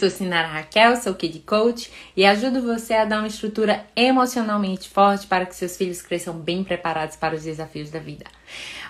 sou 0.00 0.08
Sinara 0.08 0.48
Raquel, 0.48 0.96
sou 0.96 1.14
Kid 1.14 1.40
Coach 1.40 1.92
e 2.16 2.24
ajudo 2.24 2.62
você 2.62 2.94
a 2.94 3.04
dar 3.04 3.18
uma 3.18 3.26
estrutura 3.26 3.84
emocionalmente 3.94 4.88
forte 4.88 5.26
para 5.26 5.44
que 5.44 5.54
seus 5.54 5.76
filhos 5.76 6.00
cresçam 6.00 6.32
bem 6.32 6.64
preparados 6.64 7.16
para 7.16 7.34
os 7.34 7.42
desafios 7.42 7.90
da 7.90 7.98
vida. 7.98 8.24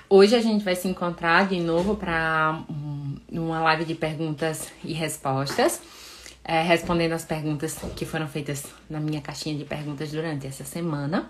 Hoje 0.09 0.37
a 0.37 0.41
gente 0.41 0.65
vai 0.65 0.77
se 0.77 0.87
encontrar 0.87 1.49
de 1.49 1.59
novo 1.59 1.97
para 1.97 2.63
uma 3.29 3.61
live 3.61 3.87
de 3.87 3.97
perguntas 3.97 4.69
e 4.85 4.93
respostas, 4.93 5.83
é, 6.45 6.63
respondendo 6.63 7.13
as 7.13 7.25
perguntas 7.25 7.77
que 7.97 8.07
foram 8.07 8.29
feitas 8.29 8.65
na 8.89 9.01
minha 9.01 9.21
caixinha 9.21 9.59
de 9.59 9.65
perguntas 9.65 10.13
durante 10.13 10.47
essa 10.47 10.63
semana. 10.63 11.29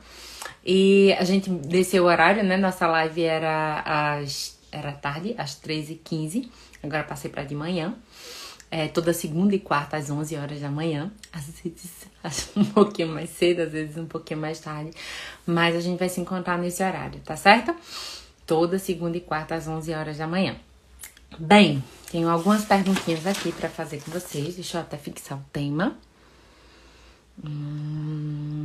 E 0.62 1.14
a 1.18 1.24
gente 1.24 1.48
desceu 1.48 2.04
o 2.04 2.06
horário, 2.06 2.44
né? 2.44 2.58
Nossa 2.58 2.86
live 2.86 3.22
era 3.22 3.82
às 3.86 4.60
era 4.70 4.92
tarde, 4.92 5.34
às 5.36 5.60
13h15, 5.60 6.48
agora 6.80 7.02
passei 7.02 7.28
para 7.28 7.42
de 7.42 7.56
manhã 7.56 7.96
é, 8.70 8.86
toda 8.86 9.12
segunda 9.12 9.54
e 9.54 9.58
quarta 9.58 9.96
às 9.96 10.10
11 10.10 10.36
horas 10.36 10.60
da 10.60 10.70
manhã. 10.70 11.10
Às 11.32 11.46
vezes 11.46 12.06
um 12.56 12.64
pouquinho 12.64 13.08
mais 13.08 13.30
cedo, 13.30 13.62
às 13.62 13.72
vezes 13.72 13.96
um 13.96 14.06
pouquinho 14.06 14.40
mais 14.40 14.60
tarde. 14.60 14.90
Mas 15.46 15.74
a 15.74 15.80
gente 15.80 15.98
vai 15.98 16.08
se 16.08 16.20
encontrar 16.20 16.58
nesse 16.58 16.82
horário, 16.82 17.20
tá 17.20 17.36
certo? 17.36 17.74
Toda 18.46 18.78
segunda 18.78 19.16
e 19.16 19.20
quarta 19.20 19.54
às 19.54 19.66
11 19.66 19.92
horas 19.92 20.18
da 20.18 20.26
manhã. 20.26 20.56
Bem, 21.38 21.82
tenho 22.10 22.28
algumas 22.28 22.64
perguntinhas 22.64 23.26
aqui 23.26 23.52
para 23.52 23.68
fazer 23.68 24.02
com 24.02 24.10
vocês. 24.10 24.54
Deixa 24.54 24.78
eu 24.78 24.82
até 24.82 24.96
fixar 24.96 25.38
o 25.38 25.44
tema. 25.52 25.96
Hum... 27.44 28.59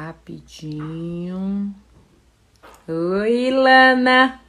Rapidinho. 0.00 1.74
Oi, 2.88 3.50
Lana. 3.50 4.40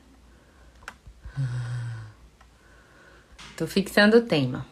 Tô 3.58 3.68
fixando 3.68 4.18
o 4.18 4.22
tema 4.22 4.66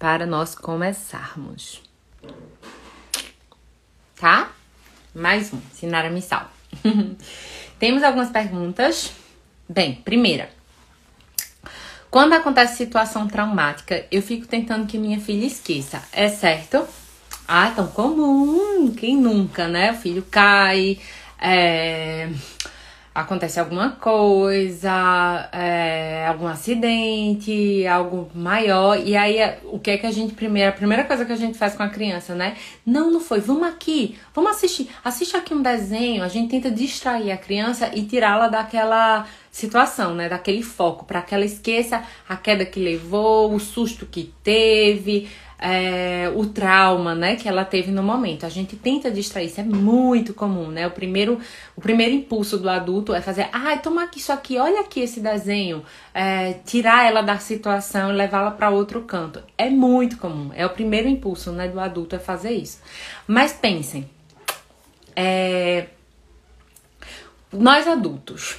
para 0.00 0.26
nós 0.26 0.56
começarmos. 0.56 1.80
Tá? 4.16 4.50
Mais 5.14 5.52
um, 5.54 5.60
Sinara 5.72 6.10
Missal. 6.10 6.50
Temos 7.78 8.02
algumas 8.02 8.30
perguntas. 8.30 9.12
Bem, 9.68 9.94
primeira. 9.94 10.50
Quando 12.10 12.32
acontece 12.32 12.76
situação 12.76 13.28
traumática, 13.28 14.04
eu 14.10 14.22
fico 14.22 14.48
tentando 14.48 14.88
que 14.88 14.98
minha 14.98 15.20
filha 15.20 15.46
esqueça. 15.46 16.02
É 16.12 16.28
certo? 16.28 16.84
Ah, 17.52 17.72
tão 17.74 17.88
comum, 17.88 18.92
quem 18.96 19.16
nunca, 19.16 19.66
né? 19.66 19.90
O 19.90 19.96
filho 19.96 20.24
cai, 20.30 21.00
é, 21.36 22.28
acontece 23.12 23.58
alguma 23.58 23.90
coisa, 23.90 25.48
é, 25.52 26.28
algum 26.28 26.46
acidente, 26.46 27.84
algo 27.88 28.30
maior, 28.36 29.00
e 29.04 29.16
aí 29.16 29.38
o 29.64 29.80
que 29.80 29.90
é 29.90 29.98
que 29.98 30.06
a 30.06 30.12
gente 30.12 30.32
primeiro, 30.32 30.68
a 30.70 30.72
primeira 30.72 31.02
coisa 31.02 31.24
que 31.24 31.32
a 31.32 31.36
gente 31.36 31.58
faz 31.58 31.74
com 31.74 31.82
a 31.82 31.88
criança, 31.88 32.36
né? 32.36 32.56
Não, 32.86 33.10
não 33.10 33.18
foi, 33.20 33.40
vamos 33.40 33.66
aqui, 33.66 34.16
vamos 34.32 34.52
assistir, 34.52 34.88
assiste 35.02 35.36
aqui 35.36 35.52
um 35.52 35.60
desenho, 35.60 36.22
a 36.22 36.28
gente 36.28 36.50
tenta 36.50 36.70
distrair 36.70 37.32
a 37.32 37.36
criança 37.36 37.90
e 37.92 38.04
tirá-la 38.04 38.46
daquela 38.46 39.26
situação, 39.50 40.14
né? 40.14 40.28
Daquele 40.28 40.62
foco, 40.62 41.04
para 41.04 41.22
que 41.22 41.34
ela 41.34 41.44
esqueça 41.44 42.02
a 42.28 42.36
queda 42.36 42.64
que 42.64 42.80
levou, 42.80 43.52
o 43.54 43.58
susto 43.58 44.06
que 44.06 44.32
teve, 44.42 45.28
é, 45.60 46.32
o 46.34 46.46
trauma, 46.46 47.14
né, 47.14 47.36
que 47.36 47.46
ela 47.46 47.64
teve 47.64 47.90
no 47.90 48.02
momento. 48.02 48.46
A 48.46 48.48
gente 48.48 48.76
tenta 48.76 49.10
distrair, 49.10 49.46
isso 49.46 49.60
é 49.60 49.64
muito 49.64 50.32
comum, 50.32 50.68
né? 50.68 50.86
O 50.86 50.90
primeiro, 50.90 51.38
o 51.76 51.80
primeiro 51.80 52.14
impulso 52.14 52.56
do 52.56 52.68
adulto 52.68 53.12
é 53.12 53.20
fazer, 53.20 53.48
ai, 53.52 53.74
ah, 53.74 53.78
toma 53.78 54.04
aqui 54.04 54.18
isso 54.18 54.32
aqui, 54.32 54.56
olha 54.56 54.80
aqui 54.80 55.00
esse 55.00 55.20
desenho, 55.20 55.84
é, 56.14 56.54
tirar 56.64 57.06
ela 57.06 57.20
da 57.20 57.38
situação 57.38 58.10
e 58.10 58.16
levá-la 58.16 58.50
para 58.50 58.70
outro 58.70 59.02
canto. 59.02 59.42
É 59.58 59.68
muito 59.68 60.16
comum, 60.16 60.50
é 60.54 60.64
o 60.64 60.70
primeiro 60.70 61.08
impulso, 61.08 61.52
né, 61.52 61.68
do 61.68 61.78
adulto 61.78 62.16
é 62.16 62.18
fazer 62.18 62.52
isso. 62.52 62.80
Mas 63.26 63.52
pensem, 63.52 64.08
é, 65.14 65.88
nós 67.52 67.86
adultos, 67.86 68.56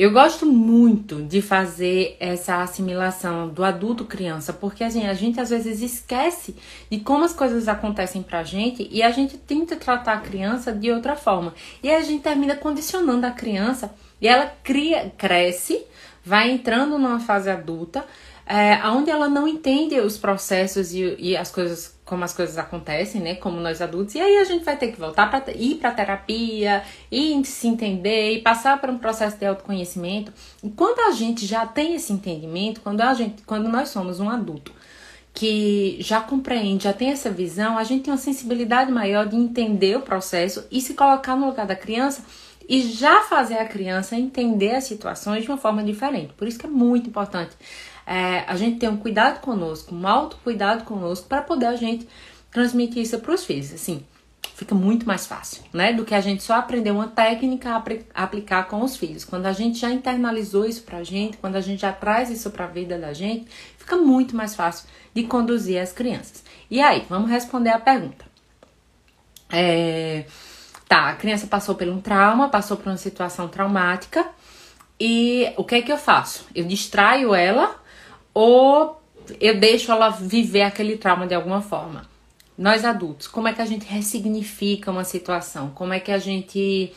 eu 0.00 0.12
gosto 0.12 0.46
muito 0.46 1.24
de 1.24 1.42
fazer 1.42 2.16
essa 2.20 2.62
assimilação 2.62 3.48
do 3.48 3.64
adulto 3.64 4.04
criança, 4.04 4.52
porque 4.52 4.84
assim, 4.84 5.04
a 5.08 5.12
gente 5.12 5.40
às 5.40 5.50
vezes 5.50 5.82
esquece 5.82 6.54
de 6.88 7.00
como 7.00 7.24
as 7.24 7.32
coisas 7.32 7.66
acontecem 7.66 8.22
pra 8.22 8.44
gente 8.44 8.88
e 8.92 9.02
a 9.02 9.10
gente 9.10 9.36
tenta 9.36 9.74
tratar 9.74 10.12
a 10.12 10.20
criança 10.20 10.70
de 10.70 10.88
outra 10.92 11.16
forma. 11.16 11.52
E 11.82 11.90
a 11.90 12.00
gente 12.00 12.22
termina 12.22 12.54
condicionando 12.54 13.26
a 13.26 13.32
criança 13.32 13.92
e 14.20 14.28
ela 14.28 14.46
cria, 14.62 15.12
cresce, 15.18 15.84
vai 16.24 16.48
entrando 16.48 16.96
numa 16.96 17.18
fase 17.18 17.50
adulta, 17.50 18.04
é, 18.48 18.80
onde 18.88 19.10
ela 19.10 19.28
não 19.28 19.46
entende 19.46 20.00
os 20.00 20.16
processos 20.16 20.94
e, 20.94 21.14
e 21.18 21.36
as 21.36 21.50
coisas 21.50 21.98
como 22.08 22.24
as 22.24 22.32
coisas 22.32 22.56
acontecem, 22.56 23.20
né? 23.20 23.34
Como 23.34 23.60
nós 23.60 23.82
adultos. 23.82 24.14
E 24.14 24.20
aí 24.20 24.38
a 24.38 24.44
gente 24.44 24.64
vai 24.64 24.78
ter 24.78 24.90
que 24.90 24.98
voltar 24.98 25.30
para 25.30 25.52
ir 25.52 25.74
para 25.74 25.90
terapia, 25.90 26.82
e 27.12 27.44
se 27.44 27.68
entender 27.68 28.32
e 28.32 28.40
passar 28.40 28.80
por 28.80 28.88
um 28.88 28.96
processo 28.96 29.36
de 29.36 29.44
autoconhecimento. 29.44 30.32
E 30.64 30.70
quando 30.70 31.00
a 31.00 31.12
gente 31.12 31.44
já 31.44 31.66
tem 31.66 31.94
esse 31.94 32.10
entendimento, 32.10 32.80
quando 32.80 33.02
a 33.02 33.12
gente, 33.12 33.42
quando 33.42 33.68
nós 33.68 33.90
somos 33.90 34.20
um 34.20 34.30
adulto 34.30 34.72
que 35.34 35.98
já 36.00 36.18
compreende, 36.22 36.84
já 36.84 36.94
tem 36.94 37.10
essa 37.10 37.30
visão, 37.30 37.76
a 37.76 37.84
gente 37.84 38.04
tem 38.04 38.12
uma 38.12 38.18
sensibilidade 38.18 38.90
maior 38.90 39.26
de 39.26 39.36
entender 39.36 39.96
o 39.98 40.00
processo 40.00 40.64
e 40.70 40.80
se 40.80 40.94
colocar 40.94 41.36
no 41.36 41.46
lugar 41.46 41.66
da 41.66 41.76
criança 41.76 42.24
e 42.66 42.82
já 42.82 43.20
fazer 43.22 43.58
a 43.58 43.66
criança 43.66 44.16
entender 44.16 44.74
as 44.74 44.84
situações 44.84 45.42
de 45.42 45.48
uma 45.50 45.58
forma 45.58 45.82
diferente. 45.84 46.32
Por 46.32 46.48
isso 46.48 46.58
que 46.58 46.66
é 46.66 46.70
muito 46.70 47.08
importante 47.08 47.54
é, 48.08 48.42
a 48.46 48.56
gente 48.56 48.78
ter 48.78 48.88
um 48.88 48.96
cuidado 48.96 49.40
conosco, 49.40 49.94
um 49.94 50.08
autocuidado 50.08 50.84
conosco, 50.84 51.28
para 51.28 51.42
poder 51.42 51.66
a 51.66 51.76
gente 51.76 52.08
transmitir 52.50 53.02
isso 53.02 53.18
para 53.18 53.34
os 53.34 53.44
filhos. 53.44 53.70
Assim, 53.70 54.02
fica 54.54 54.74
muito 54.74 55.06
mais 55.06 55.26
fácil, 55.26 55.62
né? 55.74 55.92
Do 55.92 56.06
que 56.06 56.14
a 56.14 56.20
gente 56.22 56.42
só 56.42 56.54
aprender 56.54 56.90
uma 56.90 57.08
técnica 57.08 57.70
a 58.14 58.22
aplicar 58.22 58.66
com 58.66 58.80
os 58.80 58.96
filhos. 58.96 59.26
Quando 59.26 59.44
a 59.44 59.52
gente 59.52 59.78
já 59.78 59.90
internalizou 59.90 60.64
isso 60.64 60.84
pra 60.84 61.04
gente, 61.04 61.36
quando 61.36 61.56
a 61.56 61.60
gente 61.60 61.82
já 61.82 61.92
traz 61.92 62.30
isso 62.30 62.50
pra 62.50 62.66
vida 62.66 62.98
da 62.98 63.12
gente, 63.12 63.46
fica 63.76 63.98
muito 63.98 64.34
mais 64.34 64.56
fácil 64.56 64.88
de 65.12 65.24
conduzir 65.24 65.78
as 65.78 65.92
crianças. 65.92 66.42
E 66.70 66.80
aí, 66.80 67.04
vamos 67.10 67.28
responder 67.28 67.70
a 67.70 67.78
pergunta. 67.78 68.24
É, 69.50 70.24
tá, 70.88 71.10
a 71.10 71.14
criança 71.14 71.46
passou 71.46 71.74
por 71.74 71.86
um 71.88 72.00
trauma, 72.00 72.48
passou 72.48 72.78
por 72.78 72.86
uma 72.88 72.96
situação 72.96 73.48
traumática, 73.48 74.26
e 74.98 75.52
o 75.58 75.64
que 75.64 75.74
é 75.74 75.82
que 75.82 75.92
eu 75.92 75.98
faço? 75.98 76.46
Eu 76.54 76.64
distraio 76.64 77.34
ela 77.34 77.78
ou 78.40 79.02
eu 79.40 79.58
deixo 79.58 79.90
ela 79.90 80.10
viver 80.10 80.62
aquele 80.62 80.96
trauma 80.96 81.26
de 81.26 81.34
alguma 81.34 81.60
forma. 81.60 82.06
Nós 82.56 82.84
adultos, 82.84 83.26
como 83.26 83.48
é 83.48 83.52
que 83.52 83.60
a 83.60 83.66
gente 83.66 83.84
ressignifica 83.84 84.92
uma 84.92 85.02
situação? 85.02 85.70
Como 85.70 85.92
é 85.92 85.98
que 85.98 86.12
a 86.12 86.18
gente 86.18 86.92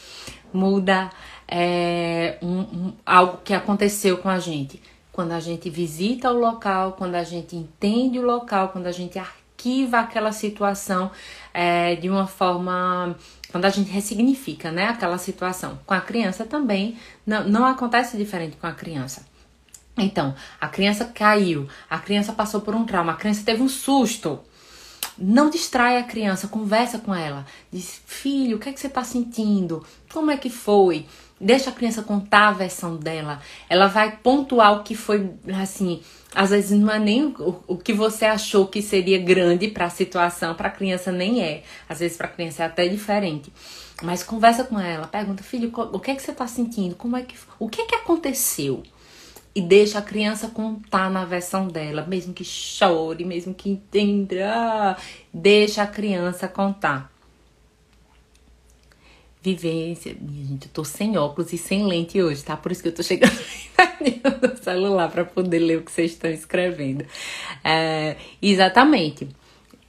muda 0.53 1.09
é, 1.47 2.38
um, 2.44 2.59
um, 2.59 2.94
algo 3.03 3.40
que 3.44 3.56
aconteceu 3.56 4.19
com 4.19 4.29
a 4.29 4.38
gente? 4.38 4.79
Quando 5.12 5.31
a 5.31 5.40
gente 5.40 5.68
visita 5.68 6.31
o 6.31 6.38
local, 6.38 6.91
quando 6.91 7.16
a 7.16 7.24
gente 7.24 7.56
entende 7.56 8.19
o 8.19 8.23
local, 8.23 8.69
quando 8.69 8.85
a 8.85 8.91
gente 8.91 9.18
arquiva 9.18 9.97
aquela 9.97 10.31
situação 10.31 11.09
é, 11.52 11.96
de 11.96 12.08
uma 12.08 12.28
forma 12.28 13.16
quando 13.52 13.66
a 13.66 13.69
gente 13.69 13.90
ressignifica 13.90 14.72
né, 14.72 14.90
aquela 14.90 15.18
situação. 15.18 15.79
Com 15.88 15.96
a 15.96 16.02
criança 16.02 16.46
também 16.46 17.00
não, 17.25 17.50
não 17.50 17.66
acontece 17.66 18.16
diferente 18.16 18.58
com 18.58 18.68
a 18.68 18.73
criança. 18.73 19.31
Então, 19.97 20.34
a 20.59 20.68
criança 20.68 21.06
caiu, 21.06 21.68
a 21.90 22.00
criança 22.00 22.31
passou 22.31 22.62
por 22.62 22.74
um 22.74 22.85
trauma, 22.85 23.12
a 23.12 23.16
criança 23.16 23.44
teve 23.46 23.62
um 23.62 23.69
susto. 23.69 24.40
Não 25.18 25.50
distrai 25.50 25.97
a 25.97 26.03
criança, 26.03 26.47
conversa 26.47 26.97
com 26.97 27.13
ela. 27.13 27.46
Diz, 27.72 28.02
filho, 28.06 28.57
o 28.57 28.59
que 28.59 28.69
é 28.69 28.74
que 28.74 28.79
você 28.79 28.88
está 28.88 29.03
sentindo? 29.03 29.85
Como 30.12 30.31
é 30.31 30.38
que 30.38 30.50
foi? 30.50 31.06
Deixa 31.40 31.70
a 31.70 31.73
criança 31.73 32.02
contar 32.02 32.47
a 32.47 32.53
versão 32.53 32.96
dela. 32.96 33.41
Ela 33.70 33.88
vai 33.88 34.17
pontuar 34.17 34.73
o 34.73 34.84
que 34.84 34.96
foi, 34.96 35.32
assim, 35.61 36.02
às 36.34 36.52
vezes 36.52 36.72
não 36.79 36.91
é 36.91 36.97
nem 36.97 37.26
o, 37.26 37.64
o 37.67 37.78
que 37.78 37.91
você 37.91 38.26
achou 38.26 38.67
que 38.67 38.82
seria 38.82 39.20
grande 39.20 39.67
para 39.67 39.85
a 39.85 39.90
situação, 39.90 40.55
para 40.55 40.70
a 40.70 40.72
criança 40.72 41.11
nem 41.11 41.43
é. 41.43 41.64
Às 41.90 41.99
vezes 41.99 42.16
para 42.16 42.28
a 42.28 42.32
criança 42.32 42.64
é 42.64 42.66
até 42.66 42.88
diferente. 42.88 43.52
Mas 44.02 44.23
conversa 44.23 44.64
com 44.64 44.79
ela, 44.79 45.08
pergunta, 45.08 45.43
filho, 45.43 45.72
o 45.76 45.99
que 45.99 46.11
é 46.11 46.16
que 46.16 46.22
você 46.22 46.32
está 46.32 46.47
sentindo? 46.47 46.96
Como 46.96 47.16
é 47.17 47.22
que, 47.22 47.35
o 47.59 47.70
que 47.70 47.82
é 47.82 47.85
que 47.85 47.96
aconteceu? 47.96 48.82
E 49.53 49.62
deixa 49.62 50.00
a 50.00 50.02
criança 50.02 50.48
contar 50.48 51.09
na 51.09 51.26
versão 51.26 51.68
dela, 51.68 52.06
mesmo 52.06 52.34
que 52.34 52.44
chore, 52.44 53.26
mesmo 53.26 53.53
que 53.53 53.70
entenda, 53.70 54.98
deixa 55.34 55.84
a 55.84 55.88
criança 55.88 56.48
contar. 56.48 57.12
Vivência, 59.44 60.16
minha 60.22 60.46
gente, 60.46 60.68
eu 60.68 60.72
tô 60.72 60.84
sem 60.84 61.18
óculos 61.18 61.52
e 61.52 61.58
sem 61.58 61.86
lente 61.86 62.22
hoje, 62.22 62.44
tá? 62.44 62.56
Por 62.56 62.72
isso 62.72 62.82
que 62.82 62.90
eu 62.90 62.94
tô 62.94 63.03
chegando 63.03 63.34
no 64.42 64.64
celular 64.64 65.09
para 65.09 65.26
poder 65.26 65.59
ler 65.59 65.80
o 65.80 65.82
que 65.82 65.92
vocês 65.92 66.12
estão 66.12 66.30
escrevendo. 66.30 67.03
É, 67.64 68.16
exatamente. 68.42 69.28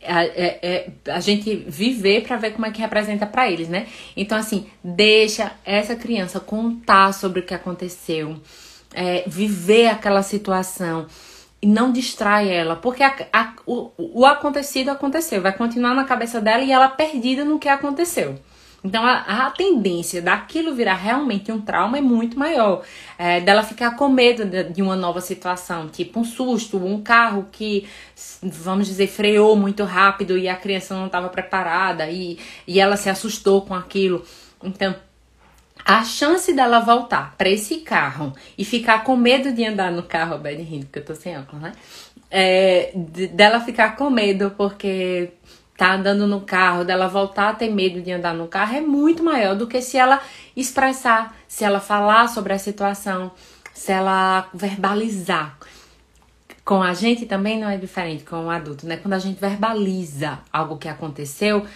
é, 0.01 0.59
é, 0.63 0.91
a 1.13 1.21
gente 1.21 1.55
viver 1.55 2.23
para 2.23 2.37
ver 2.37 2.53
como 2.53 2.67
é 2.67 2.71
que 2.71 2.81
representa 2.81 3.27
para 3.27 3.49
eles, 3.49 3.69
né? 3.69 3.87
Então, 4.17 4.37
assim, 4.39 4.67
deixa 4.83 5.53
essa 5.65 5.95
criança 5.95 6.41
contar 6.41 7.13
sobre 7.13 7.41
o 7.41 7.43
que 7.45 7.55
aconteceu, 7.55 8.41
é, 8.95 9.25
viver 9.27 9.89
aquela 9.89 10.23
situação 10.23 11.07
e 11.61 11.67
não 11.67 11.93
distrai 11.93 12.51
ela, 12.51 12.75
porque 12.75 13.03
a, 13.03 13.15
a, 13.33 13.55
o, 13.65 13.91
o 13.97 14.27
acontecido 14.27 14.91
aconteceu, 14.91 15.41
vai 15.41 15.53
continuar 15.53 15.95
na 15.95 16.05
cabeça 16.05 16.41
dela 16.41 16.63
e 16.63 16.73
ela 16.73 16.89
perdida 16.89 17.45
no 17.45 17.59
que 17.59 17.69
aconteceu. 17.69 18.39
Então 18.85 19.07
a, 19.07 19.47
a, 19.47 19.51
tendência 19.53 20.21
daquilo 20.21 20.75
virar 20.75 20.97
realmente 20.97 21.53
um 21.53 21.61
trauma 21.61 21.99
é 21.99 22.01
muito 22.01 22.37
maior. 22.37 22.83
É, 23.17 23.41
dela 23.41 23.63
ficar 23.63 23.93
com 23.97 24.09
medo 24.09 24.45
de, 24.45 24.65
de, 24.65 24.83
uma 24.83 24.97
nova 24.97 25.21
situação, 25.21 25.89
tipo 25.89 26.19
um 26.19 26.25
susto, 26.25 26.85
um 26.85 27.01
carro 27.01 27.47
que, 27.53 27.87
vamos 28.43 28.89
dizer, 28.89 29.07
freou 29.07 29.55
muito 29.55 29.85
rápido 29.85 30.37
e 30.37 30.49
a 30.49 30.57
criança 30.57 30.95
não 30.97 31.07
estava 31.07 31.29
preparada 31.29 32.11
e, 32.11 32.39
e 32.67 32.81
ela 32.81 32.97
se 32.97 33.09
assustou 33.09 33.63
com 33.63 33.75
aquilo. 33.75 34.25
Então, 34.65 34.97
a 35.85 36.05
chance 36.05 36.53
dela 36.53 36.81
voltar 36.81 37.35
para 37.37 37.49
esse 37.49 37.79
carro 37.79 38.33
e 38.57 38.65
ficar 38.65 39.05
com 39.05 39.17
medo 39.17 39.53
de 39.53 39.65
andar 39.65 39.91
no 39.91 40.03
carro, 40.03 40.39
bem 40.39 40.63
rindo, 40.63 40.87
porque 40.87 41.01
eu 41.01 41.05
tô 41.05 41.15
sem 41.15 41.37
óculos, 41.39 41.63
né? 41.63 41.73
É, 42.31 42.93
de, 42.95 43.27
dela 43.27 43.61
ficar 43.61 43.97
com 43.97 44.09
medo 44.09 44.55
porque 44.57 45.33
tá 45.77 45.95
andando 45.95 46.27
no 46.27 46.43
carro, 46.43 46.85
dela 46.85 47.09
voltar 47.09 47.51
a 47.51 47.55
ter 47.55 47.71
medo 47.71 48.01
de 48.01 48.13
andar 48.13 48.35
no 48.35 48.47
carro 48.47 48.77
é 48.77 48.81
muito 48.81 49.23
maior 49.23 49.57
do 49.57 49.67
que 49.67 49.83
se 49.83 49.99
ela 49.99 50.21
expressar, 50.57 51.37
se 51.49 51.65
ela 51.65 51.81
falar 51.81 52.29
sobre 52.29 52.53
a 52.53 52.59
situação, 52.59 53.33
se 53.75 53.91
ela 53.91 54.49
verbalizar. 54.55 55.59
Com 56.65 56.81
a 56.81 56.95
gente 56.95 57.27
também 57.27 57.59
não 57.59 57.69
é 57.69 57.77
diferente 57.77 58.23
com 58.23 58.47
o 58.47 58.51
adulto, 58.51 58.87
né? 58.87 58.97
Quando 58.97 59.15
a 59.15 59.19
gente 59.19 59.41
verbaliza 59.41 60.39
algo 60.53 60.79
que 60.79 60.89
aconteceu, 60.89 61.67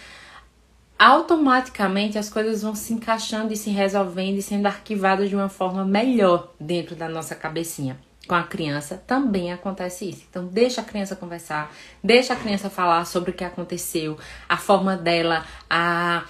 automaticamente 0.97 2.17
as 2.17 2.29
coisas 2.29 2.61
vão 2.61 2.73
se 2.73 2.93
encaixando 2.93 3.53
e 3.53 3.57
se 3.57 3.69
resolvendo 3.69 4.37
e 4.37 4.41
sendo 4.41 4.65
arquivadas 4.65 5.29
de 5.29 5.35
uma 5.35 5.49
forma 5.49 5.85
melhor 5.85 6.51
dentro 6.59 6.95
da 6.95 7.07
nossa 7.07 7.35
cabecinha. 7.35 7.97
Com 8.27 8.35
a 8.35 8.43
criança 8.43 9.01
também 9.07 9.53
acontece 9.53 10.09
isso. 10.09 10.25
Então, 10.29 10.45
deixa 10.47 10.81
a 10.81 10.83
criança 10.83 11.15
conversar, 11.15 11.71
deixa 12.03 12.33
a 12.33 12.35
criança 12.35 12.69
falar 12.69 13.05
sobre 13.05 13.31
o 13.31 13.33
que 13.33 13.43
aconteceu, 13.43 14.17
a 14.49 14.57
forma 14.57 14.97
dela, 14.97 15.45
a, 15.69 16.25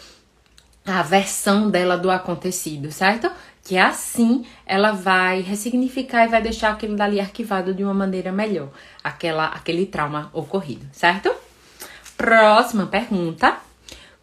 a 0.86 1.02
versão 1.02 1.72
dela 1.72 1.98
do 1.98 2.12
acontecido, 2.12 2.92
certo? 2.92 3.32
Que 3.64 3.78
assim 3.78 4.46
ela 4.66 4.92
vai 4.92 5.42
ressignificar 5.42 6.26
e 6.26 6.28
vai 6.28 6.42
deixar 6.42 6.72
aquilo 6.72 6.96
dali 6.96 7.20
arquivado 7.20 7.74
de 7.74 7.84
uma 7.84 7.96
maneira 7.96 8.32
melhor, 8.32 8.70
aquela, 9.04 9.48
aquele 9.48 9.86
trauma 9.86 10.30
ocorrido, 10.34 10.86
certo? 10.92 11.34
Próxima 12.16 12.86
pergunta. 12.86 13.67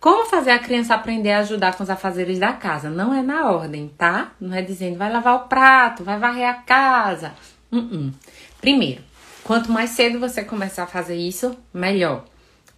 Como 0.05 0.27
fazer 0.27 0.51
a 0.51 0.59
criança 0.59 0.95
aprender 0.95 1.33
a 1.33 1.39
ajudar 1.39 1.75
com 1.75 1.83
os 1.83 1.89
afazeres 1.89 2.39
da 2.39 2.53
casa? 2.53 2.91
Não 2.91 3.15
é 3.15 3.23
na 3.23 3.51
ordem, 3.51 3.89
tá? 3.97 4.33
Não 4.39 4.55
é 4.55 4.61
dizendo 4.61 4.99
vai 4.99 5.11
lavar 5.11 5.35
o 5.35 5.49
prato, 5.49 6.05
vai 6.05 6.19
varrer 6.19 6.47
a 6.47 6.53
casa. 6.53 7.33
Uh 7.73 7.79
-uh. 7.79 8.12
Primeiro, 8.61 9.01
quanto 9.43 9.73
mais 9.73 9.89
cedo 9.93 10.21
você 10.21 10.45
começar 10.45 10.83
a 10.83 10.87
fazer 10.87 11.17
isso, 11.17 11.56
melhor. 11.73 12.27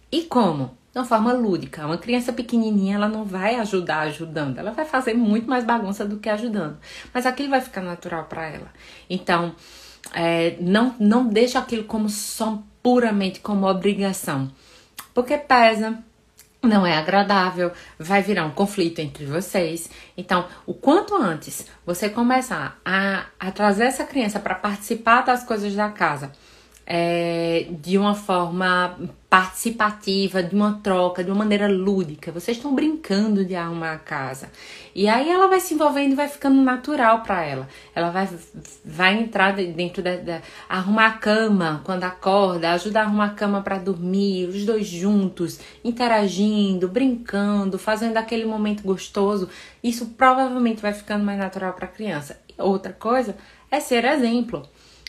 E 0.09 0.21
como? 0.21 0.77
De 0.93 0.99
uma 0.99 1.03
forma 1.03 1.33
lúdica. 1.33 1.85
Uma 1.85 1.97
criança 1.97 2.31
pequenininha, 2.31 2.95
ela 2.95 3.09
não 3.09 3.25
vai 3.25 3.55
ajudar 3.55 4.03
ajudando, 4.03 4.59
ela 4.59 4.71
vai 4.71 4.85
fazer 4.85 5.13
muito 5.13 5.49
mais 5.49 5.65
bagunça 5.65 6.05
do 6.05 6.19
que 6.19 6.29
ajudando. 6.29 6.77
Mas 7.13 7.25
aquilo 7.25 7.49
vai 7.49 7.59
ficar 7.59 7.81
natural 7.81 8.23
para 8.23 8.45
ela. 8.47 8.71
Então, 9.09 9.53
é, 10.13 10.55
não, 10.61 10.95
não 10.97 11.27
deixa 11.27 11.59
aquilo 11.59 11.83
como 11.83 12.07
só 12.07 12.63
puramente 12.81 13.41
como 13.41 13.67
obrigação. 13.67 14.49
Porque 15.13 15.37
pesa, 15.37 16.01
não 16.67 16.85
é 16.85 16.97
agradável, 16.97 17.71
vai 17.97 18.21
virar 18.21 18.45
um 18.45 18.51
conflito 18.51 18.99
entre 18.99 19.25
vocês. 19.25 19.89
Então, 20.15 20.45
o 20.65 20.73
quanto 20.73 21.15
antes 21.15 21.65
você 21.85 22.09
começar 22.09 22.79
a, 22.83 23.25
a 23.39 23.51
trazer 23.51 23.85
essa 23.85 24.03
criança 24.03 24.39
para 24.39 24.55
participar 24.55 25.21
das 25.21 25.43
coisas 25.43 25.73
da 25.73 25.89
casa, 25.89 26.31
é, 26.89 27.67
de 27.69 27.97
uma 27.97 28.15
forma 28.15 28.97
participativa, 29.29 30.41
de 30.41 30.55
uma 30.55 30.79
troca, 30.81 31.21
de 31.21 31.29
uma 31.29 31.39
maneira 31.39 31.67
lúdica. 31.67 32.31
Vocês 32.31 32.55
estão 32.55 32.73
brincando 32.73 33.43
de 33.43 33.55
arrumar 33.55 33.91
a 33.91 33.97
casa. 33.97 34.49
E 34.95 35.09
aí 35.09 35.29
ela 35.29 35.47
vai 35.47 35.59
se 35.59 35.73
envolvendo 35.73 36.13
e 36.13 36.15
vai 36.15 36.29
ficando 36.29 36.61
natural 36.61 37.23
para 37.23 37.43
ela. 37.43 37.67
Ela 37.93 38.09
vai, 38.09 38.29
vai 38.85 39.19
entrar 39.19 39.53
dentro 39.53 40.01
da, 40.01 40.15
da, 40.15 40.41
arrumar 40.69 41.07
a 41.07 41.11
cama 41.11 41.81
quando 41.83 42.05
acorda, 42.05 42.71
ajudar 42.71 43.01
a 43.01 43.03
arrumar 43.03 43.25
a 43.25 43.29
cama 43.31 43.61
para 43.61 43.77
dormir, 43.79 44.47
os 44.47 44.65
dois 44.65 44.87
juntos, 44.87 45.59
interagindo, 45.83 46.87
brincando, 46.87 47.77
fazendo 47.77 48.15
aquele 48.15 48.45
momento 48.45 48.81
gostoso. 48.81 49.49
Isso 49.83 50.05
provavelmente 50.17 50.81
vai 50.81 50.93
ficando 50.93 51.25
mais 51.25 51.37
natural 51.37 51.73
para 51.73 51.85
a 51.85 51.89
criança. 51.89 52.39
Outra 52.57 52.93
coisa 52.93 53.35
é 53.69 53.81
ser 53.81 54.05
exemplo 54.05 54.65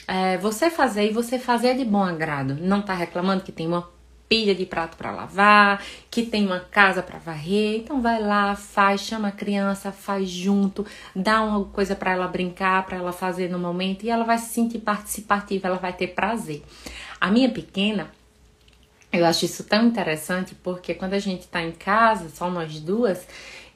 é, 0.08 0.38
você 0.38 0.70
fazer 0.70 1.10
e 1.10 1.12
você 1.12 1.38
fazer 1.38 1.76
de 1.76 1.84
bom 1.84 2.02
agrado. 2.02 2.56
Não 2.58 2.80
tá 2.80 2.94
reclamando 2.94 3.44
que 3.44 3.52
tem 3.52 3.66
uma 3.66 3.86
pilha 4.26 4.54
de 4.54 4.64
prato 4.64 4.96
para 4.96 5.10
lavar, 5.10 5.82
que 6.10 6.22
tem 6.22 6.46
uma 6.46 6.60
casa 6.60 7.02
para 7.02 7.18
varrer. 7.18 7.80
Então 7.80 8.00
vai 8.00 8.20
lá, 8.20 8.56
faz, 8.56 9.02
chama 9.02 9.28
a 9.28 9.32
criança, 9.32 9.92
faz 9.92 10.28
junto, 10.30 10.86
dá 11.14 11.42
uma 11.42 11.62
coisa 11.66 11.94
para 11.94 12.12
ela 12.12 12.26
brincar, 12.26 12.86
para 12.86 12.96
ela 12.96 13.12
fazer 13.12 13.50
no 13.50 13.58
momento 13.58 14.04
e 14.04 14.10
ela 14.10 14.24
vai 14.24 14.38
se 14.38 14.52
sentir 14.54 14.78
participativa, 14.78 15.68
ela 15.68 15.78
vai 15.78 15.92
ter 15.92 16.08
prazer. 16.08 16.62
A 17.20 17.30
minha 17.30 17.50
pequena, 17.50 18.10
eu 19.12 19.26
acho 19.26 19.44
isso 19.44 19.64
tão 19.64 19.86
interessante 19.86 20.54
porque 20.54 20.94
quando 20.94 21.12
a 21.12 21.18
gente 21.18 21.46
tá 21.48 21.62
em 21.62 21.72
casa, 21.72 22.30
só 22.30 22.50
nós 22.50 22.80
duas, 22.80 23.26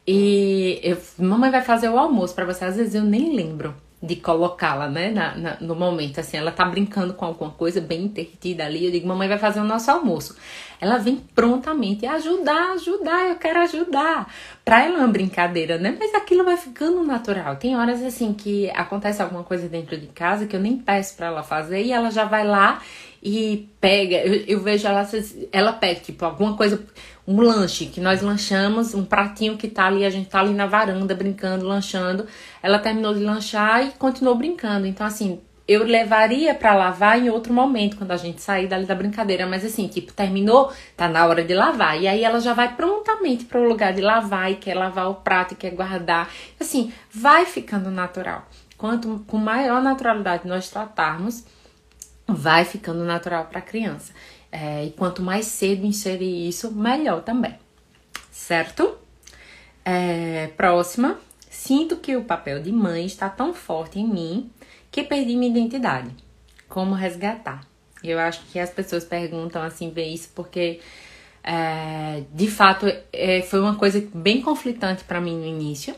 e 0.06 0.80
eu, 0.82 0.98
mamãe 1.18 1.50
vai 1.50 1.62
fazer 1.62 1.90
o 1.90 1.98
almoço 1.98 2.34
para 2.34 2.46
você, 2.46 2.64
às 2.64 2.76
vezes 2.76 2.94
eu 2.94 3.04
nem 3.04 3.36
lembro 3.36 3.74
de 4.02 4.16
colocá-la, 4.16 4.88
né, 4.88 5.10
na, 5.10 5.36
na, 5.36 5.56
no 5.60 5.76
momento, 5.76 6.18
assim, 6.18 6.36
ela 6.36 6.50
tá 6.50 6.64
brincando 6.64 7.14
com 7.14 7.24
alguma 7.24 7.52
coisa 7.52 7.80
bem 7.80 8.06
entretida 8.06 8.64
ali, 8.64 8.86
eu 8.86 8.90
digo, 8.90 9.06
mamãe 9.06 9.28
vai 9.28 9.38
fazer 9.38 9.60
o 9.60 9.64
nosso 9.64 9.90
almoço. 9.92 10.36
Ela 10.80 10.98
vem 10.98 11.16
prontamente 11.34 12.04
ajudar, 12.04 12.72
ajudar, 12.72 13.28
eu 13.28 13.36
quero 13.36 13.60
ajudar. 13.60 14.28
Pra 14.64 14.84
ela 14.84 14.96
é 14.96 14.98
uma 14.98 15.08
brincadeira, 15.08 15.78
né, 15.78 15.96
mas 15.96 16.12
aquilo 16.14 16.44
vai 16.44 16.56
ficando 16.56 17.04
natural. 17.04 17.54
Tem 17.56 17.76
horas, 17.76 18.02
assim, 18.02 18.32
que 18.32 18.68
acontece 18.70 19.22
alguma 19.22 19.44
coisa 19.44 19.68
dentro 19.68 19.96
de 19.96 20.08
casa 20.08 20.46
que 20.46 20.56
eu 20.56 20.60
nem 20.60 20.76
peço 20.76 21.16
pra 21.16 21.28
ela 21.28 21.44
fazer 21.44 21.82
e 21.84 21.92
ela 21.92 22.10
já 22.10 22.24
vai 22.24 22.44
lá 22.44 22.82
e 23.22 23.68
pega, 23.80 24.16
eu, 24.16 24.44
eu 24.46 24.60
vejo 24.60 24.86
ela, 24.86 25.08
ela 25.52 25.72
pega, 25.72 26.00
tipo, 26.00 26.24
alguma 26.24 26.56
coisa 26.56 26.84
um 27.26 27.40
lanche 27.40 27.86
que 27.86 28.00
nós 28.00 28.20
lanchamos, 28.20 28.94
um 28.94 29.04
pratinho 29.04 29.56
que 29.56 29.68
tá 29.68 29.86
ali, 29.86 30.04
a 30.04 30.10
gente 30.10 30.28
tá 30.28 30.40
ali 30.40 30.52
na 30.52 30.66
varanda 30.66 31.14
brincando, 31.14 31.64
lanchando. 31.64 32.26
Ela 32.60 32.80
terminou 32.80 33.14
de 33.14 33.20
lanchar 33.20 33.86
e 33.86 33.90
continuou 33.92 34.34
brincando. 34.34 34.86
Então, 34.88 35.06
assim, 35.06 35.40
eu 35.68 35.84
levaria 35.84 36.52
para 36.52 36.74
lavar 36.74 37.18
em 37.20 37.30
outro 37.30 37.52
momento, 37.52 37.96
quando 37.96 38.10
a 38.10 38.16
gente 38.16 38.42
sair 38.42 38.66
dali 38.66 38.84
da 38.84 38.94
brincadeira, 38.94 39.46
mas 39.46 39.64
assim, 39.64 39.86
tipo, 39.86 40.12
terminou, 40.12 40.72
tá 40.96 41.08
na 41.08 41.24
hora 41.24 41.44
de 41.44 41.54
lavar. 41.54 42.00
E 42.00 42.08
aí 42.08 42.24
ela 42.24 42.40
já 42.40 42.52
vai 42.52 42.74
prontamente 42.74 43.44
para 43.44 43.60
o 43.60 43.68
lugar 43.68 43.92
de 43.92 44.00
lavar 44.00 44.50
e 44.50 44.56
quer 44.56 44.74
lavar 44.74 45.08
o 45.08 45.14
prato 45.14 45.54
e 45.54 45.56
quer 45.56 45.70
guardar. 45.70 46.28
Assim, 46.60 46.92
vai 47.08 47.46
ficando 47.46 47.88
natural. 47.90 48.48
Quanto 48.76 49.24
com 49.28 49.36
maior 49.36 49.80
naturalidade 49.80 50.48
nós 50.48 50.68
tratarmos, 50.68 51.44
vai 52.34 52.64
ficando 52.64 53.04
natural 53.04 53.46
para 53.46 53.58
a 53.58 53.62
criança. 53.62 54.12
É, 54.50 54.84
e 54.84 54.90
quanto 54.90 55.22
mais 55.22 55.46
cedo 55.46 55.86
inserir 55.86 56.48
isso, 56.48 56.70
melhor 56.70 57.22
também. 57.22 57.58
Certo? 58.30 58.96
É, 59.84 60.48
próxima. 60.56 61.18
Sinto 61.48 61.96
que 61.96 62.16
o 62.16 62.24
papel 62.24 62.62
de 62.62 62.72
mãe 62.72 63.06
está 63.06 63.28
tão 63.28 63.54
forte 63.54 63.98
em 63.98 64.06
mim 64.06 64.50
que 64.90 65.02
perdi 65.02 65.36
minha 65.36 65.50
identidade. 65.50 66.10
Como 66.68 66.94
resgatar? 66.94 67.66
Eu 68.02 68.18
acho 68.18 68.44
que 68.46 68.58
as 68.58 68.70
pessoas 68.70 69.04
perguntam 69.04 69.62
assim, 69.62 69.90
ver 69.90 70.08
isso 70.08 70.30
porque 70.34 70.80
é, 71.44 72.24
de 72.32 72.48
fato 72.48 72.86
é, 73.12 73.42
foi 73.42 73.60
uma 73.60 73.74
coisa 73.74 74.06
bem 74.14 74.40
conflitante 74.42 75.04
para 75.04 75.20
mim 75.20 75.36
no 75.36 75.46
início. 75.46 75.94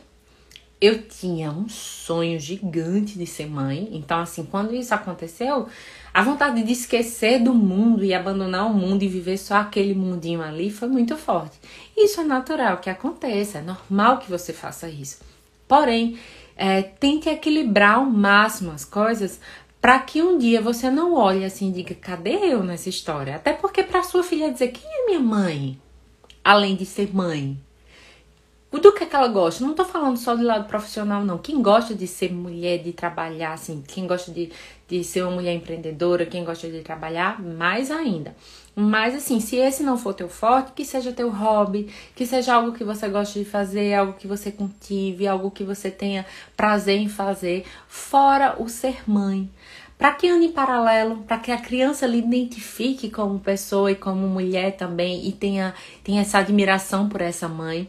Eu 0.80 1.02
tinha 1.02 1.50
um 1.50 1.68
sonho 1.68 2.38
gigante 2.38 3.16
de 3.16 3.26
ser 3.26 3.46
mãe, 3.46 3.88
então 3.92 4.18
assim, 4.20 4.44
quando 4.44 4.74
isso 4.74 4.94
aconteceu, 4.94 5.66
a 6.12 6.22
vontade 6.22 6.62
de 6.62 6.72
esquecer 6.72 7.42
do 7.42 7.54
mundo 7.54 8.04
e 8.04 8.12
abandonar 8.12 8.66
o 8.66 8.74
mundo 8.74 9.02
e 9.02 9.08
viver 9.08 9.38
só 9.38 9.56
aquele 9.56 9.94
mundinho 9.94 10.42
ali 10.42 10.70
foi 10.70 10.88
muito 10.88 11.16
forte. 11.16 11.58
Isso 11.96 12.20
é 12.20 12.24
natural 12.24 12.78
que 12.78 12.90
aconteça, 12.90 13.58
é 13.58 13.62
normal 13.62 14.18
que 14.18 14.30
você 14.30 14.52
faça 14.52 14.88
isso. 14.88 15.20
Porém, 15.66 16.18
é, 16.56 16.82
tente 16.82 17.28
equilibrar 17.28 17.96
ao 17.96 18.04
máximo 18.04 18.70
as 18.70 18.84
coisas 18.84 19.40
para 19.80 19.98
que 19.98 20.22
um 20.22 20.38
dia 20.38 20.60
você 20.60 20.90
não 20.90 21.14
olhe 21.14 21.44
assim 21.44 21.68
e 21.68 21.72
diga: 21.72 21.94
cadê 21.94 22.36
eu 22.36 22.62
nessa 22.62 22.88
história? 22.88 23.36
Até 23.36 23.52
porque 23.52 23.82
para 23.82 24.02
sua 24.02 24.22
filha 24.22 24.52
dizer: 24.52 24.68
quem 24.68 24.88
é 24.88 25.06
minha 25.06 25.20
mãe? 25.20 25.78
Além 26.42 26.76
de 26.76 26.86
ser 26.86 27.14
mãe. 27.14 27.58
Do 28.78 28.92
que, 28.92 29.04
é 29.04 29.06
que 29.06 29.14
ela 29.14 29.28
gosta. 29.28 29.64
Não 29.64 29.74
tô 29.74 29.84
falando 29.84 30.16
só 30.16 30.34
do 30.34 30.42
lado 30.42 30.66
profissional, 30.66 31.24
não. 31.24 31.38
Quem 31.38 31.62
gosta 31.62 31.94
de 31.94 32.06
ser 32.06 32.32
mulher, 32.32 32.78
de 32.78 32.92
trabalhar, 32.92 33.52
assim, 33.52 33.82
quem 33.86 34.06
gosta 34.06 34.32
de, 34.32 34.50
de 34.88 35.04
ser 35.04 35.22
uma 35.22 35.32
mulher 35.32 35.54
empreendedora, 35.54 36.26
quem 36.26 36.44
gosta 36.44 36.68
de 36.68 36.80
trabalhar, 36.80 37.40
mais 37.40 37.90
ainda. 37.90 38.34
Mas 38.76 39.14
assim, 39.14 39.38
se 39.38 39.56
esse 39.56 39.82
não 39.82 39.96
for 39.96 40.14
teu 40.14 40.28
forte, 40.28 40.72
que 40.72 40.84
seja 40.84 41.12
teu 41.12 41.30
hobby, 41.30 41.88
que 42.14 42.26
seja 42.26 42.54
algo 42.54 42.72
que 42.72 42.82
você 42.82 43.08
gosta 43.08 43.38
de 43.38 43.44
fazer, 43.44 43.94
algo 43.94 44.14
que 44.14 44.26
você 44.26 44.50
cultive, 44.50 45.28
algo 45.28 45.50
que 45.50 45.62
você 45.62 45.90
tenha 45.90 46.26
prazer 46.56 46.98
em 46.98 47.08
fazer, 47.08 47.64
fora 47.86 48.56
o 48.58 48.68
ser 48.68 49.08
mãe. 49.08 49.48
Para 49.96 50.12
que 50.12 50.28
ande 50.28 50.46
em 50.46 50.52
paralelo, 50.52 51.18
para 51.18 51.38
que 51.38 51.52
a 51.52 51.58
criança 51.58 52.04
lhe 52.04 52.18
identifique 52.18 53.08
como 53.08 53.38
pessoa 53.38 53.92
e 53.92 53.94
como 53.94 54.26
mulher 54.26 54.76
também 54.76 55.28
e 55.28 55.30
tenha, 55.30 55.72
tenha 56.02 56.22
essa 56.22 56.38
admiração 56.38 57.08
por 57.08 57.20
essa 57.20 57.46
mãe. 57.46 57.88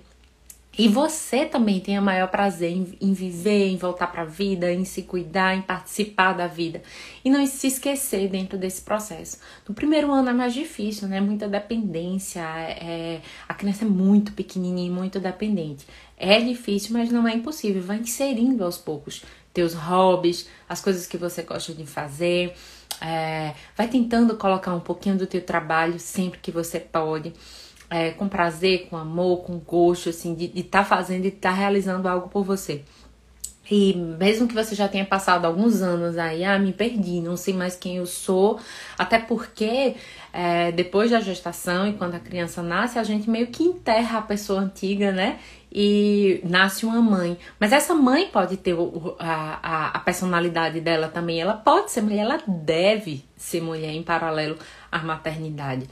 E 0.78 0.90
você 0.90 1.46
também 1.46 1.80
tenha 1.80 2.02
maior 2.02 2.28
prazer 2.28 2.72
em, 2.72 2.98
em 3.00 3.14
viver, 3.14 3.68
em 3.68 3.78
voltar 3.78 4.08
para 4.08 4.24
a 4.24 4.26
vida, 4.26 4.72
em 4.72 4.84
se 4.84 5.04
cuidar, 5.04 5.56
em 5.56 5.62
participar 5.62 6.34
da 6.34 6.48
vida. 6.48 6.82
E 7.24 7.30
não 7.30 7.46
se 7.48 7.68
esquecer 7.68 8.30
dentro 8.30 8.58
desse 8.58 8.82
processo. 8.82 9.40
No 9.68 9.74
primeiro 9.74 10.12
ano 10.12 10.30
é 10.30 10.34
mais 10.34 10.54
difícil, 10.54 11.08
né? 11.08 11.22
Muita 11.22 11.48
dependência. 11.48 12.42
É, 12.42 13.22
a 13.48 13.54
criança 13.54 13.86
é 13.86 13.88
muito 13.88 14.34
pequenininha, 14.34 14.92
muito 14.92 15.20
dependente. 15.20 15.88
É 16.18 16.42
difícil, 16.42 16.92
mas 16.92 17.10
não 17.10 17.26
é 17.26 17.34
impossível. 17.34 17.82
Vai 17.82 17.98
inserindo 17.98 18.64
aos 18.64 18.78
poucos 18.78 19.24
teus 19.54 19.74
hobbies, 19.74 20.50
as 20.68 20.82
coisas 20.82 21.08
que 21.08 21.18
você 21.18 21.42
gosta 21.44 21.74
de 21.74 21.86
fazer. 21.86 22.54
É, 23.02 23.54
vai 23.78 23.88
tentando 23.88 24.36
colocar 24.36 24.74
um 24.74 24.80
pouquinho 24.82 25.18
do 25.18 25.26
teu 25.26 25.42
trabalho 25.42 26.00
sempre 26.00 26.40
que 26.40 26.52
você 26.52 26.80
pode 26.80 27.34
é, 27.90 28.12
com 28.12 28.28
prazer, 28.28 28.88
com 28.90 28.98
amor, 28.98 29.44
com 29.44 29.58
gosto, 29.60 30.10
assim, 30.10 30.34
de 30.34 30.46
estar 30.56 30.80
tá 30.80 30.86
fazendo 30.86 31.26
e 31.26 31.30
estar 31.30 31.52
tá 31.52 31.56
realizando 31.56 32.08
algo 32.08 32.30
por 32.30 32.44
você. 32.44 32.84
E 33.70 33.96
mesmo 33.96 34.48
que 34.48 34.54
você 34.54 34.76
já 34.76 34.88
tenha 34.88 35.06
passado 35.06 35.46
alguns 35.46 35.82
anos 35.82 36.18
aí, 36.18 36.44
ah, 36.44 36.60
me 36.60 36.72
perdi, 36.72 37.20
não 37.20 37.36
sei 37.36 37.54
mais 37.54 37.76
quem 37.76 37.98
eu 37.98 38.06
sou, 38.06 38.60
até 38.98 39.18
porque 39.18 39.96
é, 40.32 40.72
depois 40.72 41.12
da 41.12 41.20
gestação 41.20 41.88
e 41.88 41.94
quando 41.94 42.14
a 42.16 42.20
criança 42.20 42.62
nasce, 42.62 43.00
a 43.00 43.04
gente 43.04 43.30
meio 43.30 43.48
que 43.48 43.64
enterra 43.64 44.20
a 44.20 44.22
pessoa 44.22 44.62
antiga, 44.62 45.12
né? 45.12 45.40
E 45.72 46.42
nasce 46.44 46.86
uma 46.86 47.02
mãe. 47.02 47.38
Mas 47.60 47.74
essa 47.74 47.94
mãe 47.94 48.28
pode 48.28 48.56
ter 48.58 48.76
a, 49.20 49.60
a, 49.62 49.88
a 49.90 50.00
personalidade 50.00 50.80
dela 50.80 51.08
também. 51.10 51.42
Ela 51.42 51.54
pode 51.54 51.92
ser 51.92 52.02
mulher, 52.02 52.20
ela 52.20 52.40
deve 52.48 53.26
ser 53.36 53.62
mulher 53.62 53.92
em 53.92 54.04
paralelo 54.04 54.58
à 54.92 55.00
maternidade. 55.00 55.88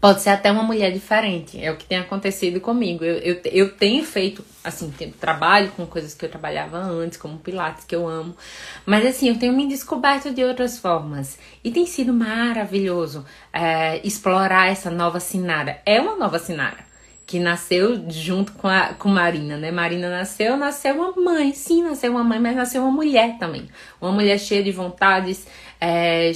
Pode 0.00 0.20
ser 0.20 0.30
até 0.30 0.50
uma 0.50 0.62
mulher 0.62 0.92
diferente, 0.92 1.62
é 1.62 1.70
o 1.70 1.76
que 1.76 1.86
tem 1.86 1.98
acontecido 1.98 2.60
comigo. 2.60 3.04
Eu, 3.04 3.16
eu, 3.18 3.40
eu 3.44 3.72
tenho 3.72 4.04
feito, 4.04 4.44
assim, 4.62 4.90
trabalho 5.18 5.70
com 5.72 5.86
coisas 5.86 6.14
que 6.14 6.24
eu 6.24 6.28
trabalhava 6.28 6.78
antes, 6.78 7.16
como 7.16 7.38
Pilates, 7.38 7.84
que 7.84 7.96
eu 7.96 8.06
amo. 8.06 8.36
Mas, 8.84 9.06
assim, 9.06 9.28
eu 9.28 9.38
tenho 9.38 9.52
me 9.52 9.66
descoberto 9.66 10.32
de 10.32 10.44
outras 10.44 10.78
formas. 10.78 11.38
E 11.64 11.70
tem 11.70 11.86
sido 11.86 12.12
maravilhoso 12.12 13.24
é, 13.52 14.00
explorar 14.06 14.68
essa 14.68 14.90
nova 14.90 15.18
Sinara. 15.18 15.80
É 15.86 16.00
uma 16.00 16.16
nova 16.16 16.38
Sinara 16.38 16.86
que 17.26 17.40
nasceu 17.40 18.08
junto 18.08 18.52
com, 18.52 18.68
a, 18.68 18.94
com 18.94 19.08
Marina, 19.08 19.56
né? 19.56 19.72
Marina 19.72 20.08
nasceu, 20.08 20.56
nasceu 20.56 20.94
uma 20.94 21.12
mãe, 21.20 21.52
sim, 21.52 21.82
nasceu 21.82 22.12
uma 22.12 22.22
mãe, 22.22 22.38
mas 22.38 22.54
nasceu 22.54 22.82
uma 22.82 22.92
mulher 22.92 23.36
também. 23.36 23.68
Uma 24.00 24.12
mulher 24.12 24.38
cheia 24.38 24.62
de 24.62 24.70
vontades, 24.70 25.44
é, 25.80 26.32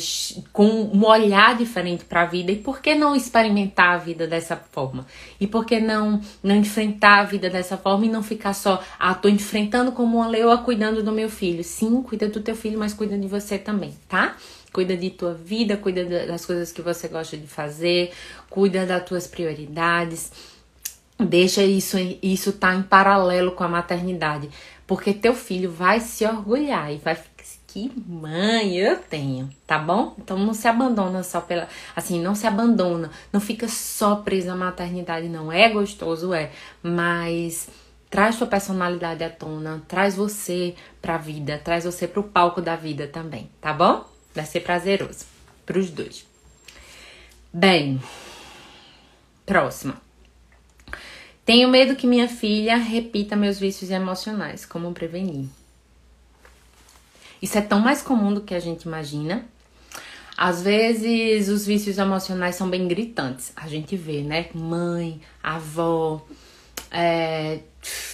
com 0.52 0.66
um 0.66 1.04
olhar 1.04 1.56
diferente 1.56 2.04
para 2.04 2.22
a 2.22 2.26
vida. 2.26 2.52
E 2.52 2.56
por 2.56 2.80
que 2.80 2.94
não 2.94 3.14
experimentar 3.14 3.94
a 3.94 3.98
vida 3.98 4.26
dessa 4.26 4.56
forma? 4.56 5.06
E 5.40 5.46
por 5.46 5.64
que 5.64 5.80
não, 5.80 6.20
não 6.42 6.56
enfrentar 6.56 7.20
a 7.20 7.24
vida 7.24 7.48
dessa 7.48 7.76
forma 7.76 8.06
e 8.06 8.08
não 8.08 8.22
ficar 8.22 8.52
só, 8.52 8.82
ah, 8.98 9.14
tô 9.14 9.28
enfrentando 9.28 9.92
como 9.92 10.18
uma 10.18 10.28
leoa 10.28 10.58
cuidando 10.58 11.02
do 11.02 11.12
meu 11.12 11.28
filho? 11.28 11.64
Sim, 11.64 12.02
cuida 12.02 12.28
do 12.28 12.40
teu 12.40 12.56
filho, 12.56 12.78
mas 12.78 12.92
cuida 12.92 13.16
de 13.18 13.26
você 13.26 13.58
também, 13.58 13.94
tá? 14.08 14.36
Cuida 14.72 14.96
de 14.96 15.10
tua 15.10 15.34
vida, 15.34 15.76
cuida 15.76 16.04
das 16.26 16.46
coisas 16.46 16.70
que 16.70 16.80
você 16.80 17.08
gosta 17.08 17.36
de 17.36 17.46
fazer, 17.46 18.12
cuida 18.48 18.86
das 18.86 19.04
tuas 19.04 19.26
prioridades 19.26 20.30
Deixa 21.20 21.62
isso 21.62 21.98
isso 22.22 22.52
tá 22.52 22.74
em 22.74 22.82
paralelo 22.82 23.52
com 23.52 23.62
a 23.62 23.68
maternidade, 23.68 24.48
porque 24.86 25.12
teu 25.12 25.34
filho 25.34 25.70
vai 25.70 26.00
se 26.00 26.24
orgulhar 26.24 26.90
e 26.90 26.96
vai 26.96 27.14
que 27.72 27.90
mãe 28.06 28.76
eu 28.76 28.96
tenho, 28.96 29.48
tá 29.66 29.78
bom? 29.78 30.14
Então 30.18 30.36
não 30.38 30.52
se 30.52 30.66
abandona 30.66 31.22
só 31.22 31.40
pela, 31.40 31.68
assim, 31.94 32.20
não 32.20 32.34
se 32.34 32.46
abandona, 32.46 33.10
não 33.32 33.40
fica 33.40 33.68
só 33.68 34.16
presa 34.16 34.52
à 34.52 34.56
maternidade 34.56 35.28
não. 35.28 35.52
É 35.52 35.68
gostoso, 35.68 36.34
é, 36.34 36.50
mas 36.82 37.68
traz 38.10 38.36
tua 38.36 38.46
personalidade 38.48 39.22
à 39.22 39.30
tona, 39.30 39.82
traz 39.86 40.16
você 40.16 40.74
pra 41.00 41.16
vida, 41.16 41.60
traz 41.62 41.84
você 41.84 42.08
pro 42.08 42.24
palco 42.24 42.60
da 42.60 42.74
vida 42.74 43.06
também, 43.06 43.48
tá 43.60 43.72
bom? 43.72 44.04
Vai 44.34 44.44
ser 44.44 44.60
prazeroso 44.60 45.24
pros 45.64 45.90
dois. 45.90 46.26
Bem, 47.52 48.00
próxima. 49.46 50.00
Tenho 51.44 51.68
medo 51.68 51.96
que 51.96 52.06
minha 52.06 52.28
filha 52.28 52.76
repita 52.76 53.34
meus 53.34 53.58
vícios 53.58 53.90
emocionais. 53.90 54.64
Como 54.64 54.92
prevenir? 54.92 55.48
Isso 57.40 57.58
é 57.58 57.60
tão 57.60 57.80
mais 57.80 58.02
comum 58.02 58.32
do 58.32 58.40
que 58.40 58.54
a 58.54 58.60
gente 58.60 58.82
imagina. 58.82 59.44
Às 60.36 60.62
vezes 60.62 61.48
os 61.48 61.66
vícios 61.66 61.98
emocionais 61.98 62.54
são 62.54 62.68
bem 62.68 62.88
gritantes. 62.88 63.52
A 63.54 63.68
gente 63.68 63.96
vê, 63.96 64.22
né? 64.22 64.46
Mãe, 64.54 65.20
avó, 65.42 66.26
é, 66.90 67.60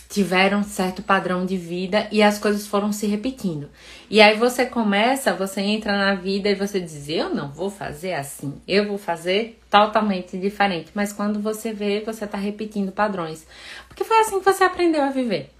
tiveram 0.08 0.62
certo 0.62 1.02
padrão 1.02 1.44
de 1.44 1.56
vida 1.56 2.08
e 2.10 2.22
as 2.22 2.38
coisas 2.38 2.66
foram 2.66 2.92
se 2.92 3.06
repetindo. 3.06 3.68
E 4.08 4.20
aí 4.20 4.36
você 4.36 4.66
começa, 4.66 5.34
você 5.34 5.60
entra 5.60 5.92
na 5.92 6.14
vida 6.14 6.48
e 6.48 6.54
você 6.54 6.80
diz: 6.80 7.08
Eu 7.08 7.34
não 7.34 7.50
vou 7.50 7.70
fazer 7.70 8.14
assim, 8.14 8.60
eu 8.66 8.86
vou 8.86 8.98
fazer 8.98 9.58
totalmente 9.70 10.36
diferente. 10.38 10.90
Mas 10.94 11.12
quando 11.12 11.40
você 11.40 11.72
vê, 11.72 12.00
você 12.00 12.26
tá 12.26 12.38
repetindo 12.38 12.92
padrões. 12.92 13.46
Porque 13.88 14.04
foi 14.04 14.18
assim 14.18 14.38
que 14.38 14.44
você 14.44 14.64
aprendeu 14.64 15.02
a 15.02 15.10
viver. 15.10 15.50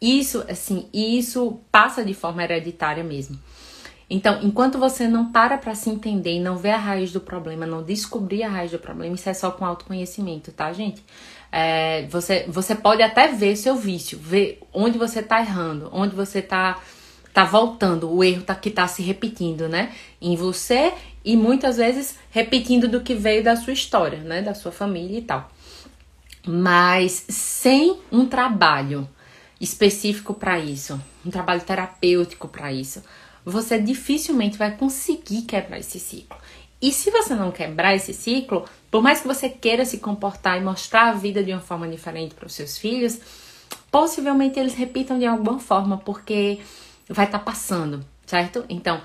Isso, 0.00 0.44
assim, 0.48 0.88
isso 0.92 1.60
passa 1.70 2.04
de 2.04 2.14
forma 2.14 2.42
hereditária 2.42 3.04
mesmo. 3.04 3.38
Então, 4.08 4.40
enquanto 4.42 4.76
você 4.76 5.06
não 5.06 5.30
para 5.30 5.56
para 5.56 5.74
se 5.74 5.88
entender 5.88 6.32
e 6.32 6.40
não 6.40 6.56
vê 6.56 6.70
a 6.70 6.76
raiz 6.76 7.12
do 7.12 7.20
problema, 7.20 7.64
não 7.64 7.82
descobrir 7.82 8.42
a 8.42 8.48
raiz 8.48 8.72
do 8.72 8.78
problema, 8.78 9.14
isso 9.14 9.28
é 9.28 9.34
só 9.34 9.52
com 9.52 9.64
autoconhecimento, 9.64 10.50
tá, 10.50 10.72
gente? 10.72 11.04
É, 11.52 12.06
você, 12.08 12.44
você 12.48 12.74
pode 12.74 13.02
até 13.02 13.28
ver 13.28 13.54
seu 13.54 13.76
vício, 13.76 14.18
ver 14.18 14.60
onde 14.72 14.98
você 14.98 15.22
tá 15.22 15.40
errando, 15.40 15.88
onde 15.92 16.16
você 16.16 16.42
tá, 16.42 16.80
tá 17.32 17.44
voltando, 17.44 18.12
o 18.12 18.24
erro 18.24 18.42
tá, 18.42 18.54
que 18.54 18.70
tá 18.70 18.88
se 18.88 19.00
repetindo, 19.00 19.68
né? 19.68 19.92
Em 20.20 20.34
você 20.34 20.92
e 21.24 21.36
muitas 21.36 21.76
vezes 21.76 22.18
repetindo 22.30 22.88
do 22.88 23.02
que 23.02 23.14
veio 23.14 23.44
da 23.44 23.54
sua 23.54 23.72
história, 23.72 24.18
né? 24.18 24.42
Da 24.42 24.54
sua 24.54 24.72
família 24.72 25.18
e 25.18 25.22
tal. 25.22 25.48
Mas 26.44 27.26
sem 27.28 28.00
um 28.10 28.26
trabalho 28.26 29.08
específico 29.60 30.32
para 30.32 30.58
isso, 30.58 31.00
um 31.24 31.30
trabalho 31.30 31.60
terapêutico 31.60 32.48
para 32.48 32.72
isso, 32.72 33.02
você 33.44 33.78
dificilmente 33.78 34.56
vai 34.56 34.76
conseguir 34.76 35.42
quebrar 35.42 35.78
esse 35.78 36.00
ciclo. 36.00 36.38
E 36.80 36.92
se 36.92 37.10
você 37.10 37.34
não 37.34 37.50
quebrar 37.50 37.94
esse 37.94 38.14
ciclo, 38.14 38.64
por 38.90 39.02
mais 39.02 39.20
que 39.20 39.28
você 39.28 39.50
queira 39.50 39.84
se 39.84 39.98
comportar 39.98 40.58
e 40.58 40.64
mostrar 40.64 41.08
a 41.08 41.12
vida 41.12 41.42
de 41.44 41.52
uma 41.52 41.60
forma 41.60 41.86
diferente 41.86 42.34
para 42.34 42.46
os 42.46 42.54
seus 42.54 42.78
filhos, 42.78 43.18
possivelmente 43.90 44.58
eles 44.58 44.74
repitam 44.74 45.18
de 45.18 45.26
alguma 45.26 45.58
forma, 45.58 45.98
porque 45.98 46.60
vai 47.08 47.26
estar 47.26 47.38
tá 47.38 47.44
passando, 47.44 48.04
certo? 48.24 48.64
Então, 48.68 49.02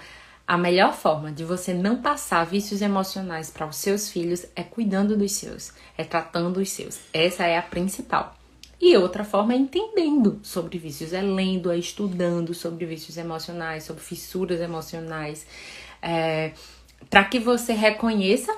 a 0.48 0.58
melhor 0.58 0.94
forma 0.94 1.32
de 1.32 1.44
você 1.44 1.74
não 1.74 2.02
passar 2.02 2.46
vícios 2.46 2.82
emocionais 2.82 3.50
para 3.50 3.68
os 3.68 3.76
seus 3.76 4.10
filhos 4.10 4.46
é 4.56 4.64
cuidando 4.64 5.18
dos 5.18 5.34
seus, 5.34 5.74
é 5.98 6.04
tratando 6.04 6.62
os 6.62 6.70
seus. 6.70 7.00
Essa 7.12 7.46
é 7.46 7.58
a 7.58 7.62
principal. 7.62 8.36
E 8.80 8.96
outra 8.98 9.24
forma 9.24 9.54
é 9.54 9.58
entendendo 9.58 10.40
sobre 10.44 10.78
vícios, 10.78 11.14
é 11.14 11.22
lendo, 11.22 11.72
é 11.72 11.78
estudando 11.78 12.54
sobre 12.54 12.86
vícios 12.86 13.18
emocionais, 13.18 13.84
sobre 13.84 14.04
fissuras 14.04 14.60
emocionais, 14.60 15.46
é, 16.02 16.52
para 17.10 17.24
que 17.24 17.40
você 17.40 17.74
reconheça 17.74 18.56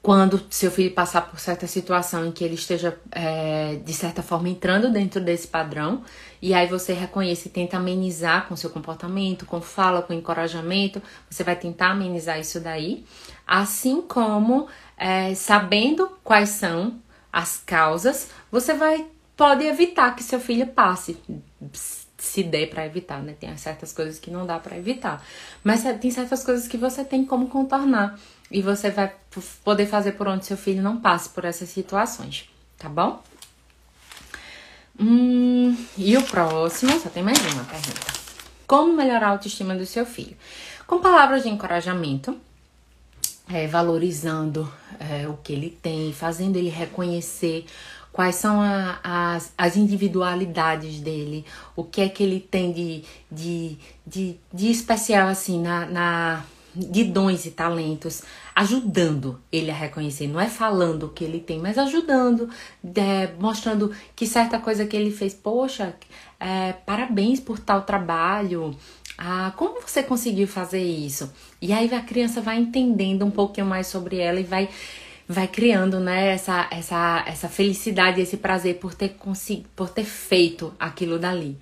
quando 0.00 0.40
seu 0.48 0.70
filho 0.70 0.94
passar 0.94 1.22
por 1.22 1.40
certa 1.40 1.66
situação 1.66 2.26
em 2.26 2.32
que 2.32 2.44
ele 2.44 2.54
esteja, 2.54 2.98
é, 3.10 3.76
de 3.84 3.92
certa 3.92 4.22
forma, 4.22 4.48
entrando 4.48 4.90
dentro 4.90 5.20
desse 5.20 5.48
padrão, 5.48 6.02
e 6.40 6.54
aí 6.54 6.66
você 6.66 6.92
reconhece 6.92 7.48
e 7.48 7.50
tenta 7.50 7.76
amenizar 7.76 8.46
com 8.46 8.56
seu 8.56 8.70
comportamento, 8.70 9.44
com 9.44 9.60
fala, 9.60 10.00
com 10.00 10.12
encorajamento, 10.12 11.02
você 11.28 11.42
vai 11.42 11.56
tentar 11.56 11.90
amenizar 11.90 12.38
isso 12.38 12.60
daí, 12.60 13.04
assim 13.46 14.00
como 14.00 14.68
é, 14.96 15.34
sabendo 15.34 16.10
quais 16.22 16.50
são 16.50 17.00
as 17.32 17.62
causas, 17.64 18.30
você 18.50 18.74
vai 18.74 19.06
pode 19.36 19.64
evitar 19.64 20.16
que 20.16 20.22
seu 20.22 20.40
filho 20.40 20.66
passe 20.66 21.16
se 22.18 22.42
der 22.42 22.68
para 22.68 22.84
evitar, 22.84 23.22
né? 23.22 23.36
Tem 23.38 23.56
certas 23.56 23.92
coisas 23.92 24.18
que 24.18 24.30
não 24.30 24.44
dá 24.44 24.58
para 24.58 24.76
evitar, 24.76 25.24
mas 25.62 25.84
tem 26.00 26.10
certas 26.10 26.42
coisas 26.42 26.66
que 26.66 26.76
você 26.76 27.04
tem 27.04 27.24
como 27.24 27.46
contornar 27.46 28.18
e 28.50 28.60
você 28.60 28.90
vai 28.90 29.14
poder 29.62 29.86
fazer 29.86 30.12
por 30.12 30.26
onde 30.26 30.44
seu 30.44 30.56
filho 30.56 30.82
não 30.82 31.00
passe 31.00 31.28
por 31.28 31.44
essas 31.44 31.68
situações, 31.68 32.50
tá 32.76 32.88
bom? 32.88 33.22
Hum, 34.98 35.76
e 35.96 36.16
o 36.16 36.22
próximo, 36.24 36.98
só 36.98 37.08
tem 37.08 37.22
mais 37.22 37.38
uma 37.38 37.64
pergunta. 37.64 38.12
Como 38.66 38.92
melhorar 38.92 39.28
a 39.28 39.30
autoestima 39.30 39.76
do 39.76 39.86
seu 39.86 40.04
filho? 40.04 40.36
Com 40.88 40.98
palavras 40.98 41.44
de 41.44 41.48
encorajamento, 41.48 42.36
é, 43.50 43.66
valorizando 43.66 44.70
é, 44.98 45.26
o 45.28 45.34
que 45.36 45.52
ele 45.52 45.70
tem, 45.70 46.12
fazendo 46.12 46.56
ele 46.56 46.68
reconhecer 46.68 47.64
quais 48.12 48.34
são 48.34 48.60
a, 48.60 48.98
as, 49.02 49.52
as 49.56 49.76
individualidades 49.76 51.00
dele, 51.00 51.44
o 51.76 51.84
que 51.84 52.00
é 52.00 52.08
que 52.08 52.22
ele 52.22 52.40
tem 52.40 52.72
de, 52.72 53.04
de, 53.30 53.78
de, 54.06 54.36
de 54.52 54.70
especial 54.70 55.28
assim 55.28 55.60
na, 55.62 55.86
na 55.86 56.44
de 56.74 57.04
dons 57.04 57.44
e 57.44 57.50
talentos, 57.50 58.22
ajudando 58.54 59.40
ele 59.50 59.70
a 59.70 59.74
reconhecer, 59.74 60.28
não 60.28 60.40
é 60.40 60.48
falando 60.48 61.04
o 61.04 61.08
que 61.08 61.24
ele 61.24 61.40
tem, 61.40 61.58
mas 61.58 61.78
ajudando, 61.78 62.48
é, 62.94 63.32
mostrando 63.38 63.92
que 64.14 64.26
certa 64.26 64.58
coisa 64.58 64.86
que 64.86 64.96
ele 64.96 65.10
fez, 65.10 65.34
poxa, 65.34 65.94
é, 66.38 66.72
parabéns 66.72 67.40
por 67.40 67.58
tal 67.58 67.82
trabalho, 67.82 68.76
ah, 69.18 69.52
como 69.56 69.80
você 69.80 70.00
conseguiu 70.02 70.46
fazer 70.46 70.82
isso? 70.82 71.32
E 71.60 71.72
aí 71.72 71.92
a 71.92 72.00
criança 72.00 72.40
vai 72.40 72.56
entendendo 72.56 73.24
um 73.24 73.30
pouquinho 73.32 73.66
mais 73.66 73.88
sobre 73.88 74.18
ela 74.18 74.38
e 74.38 74.44
vai 74.44 74.68
vai 75.28 75.46
criando, 75.46 76.00
né, 76.00 76.32
essa, 76.32 76.66
essa, 76.70 77.22
essa 77.26 77.48
felicidade, 77.50 78.18
esse 78.18 78.38
prazer 78.38 78.76
por 78.76 78.94
ter 78.94 79.14
por 79.76 79.90
ter 79.90 80.04
feito 80.04 80.72
aquilo 80.80 81.18
dali. 81.18 81.58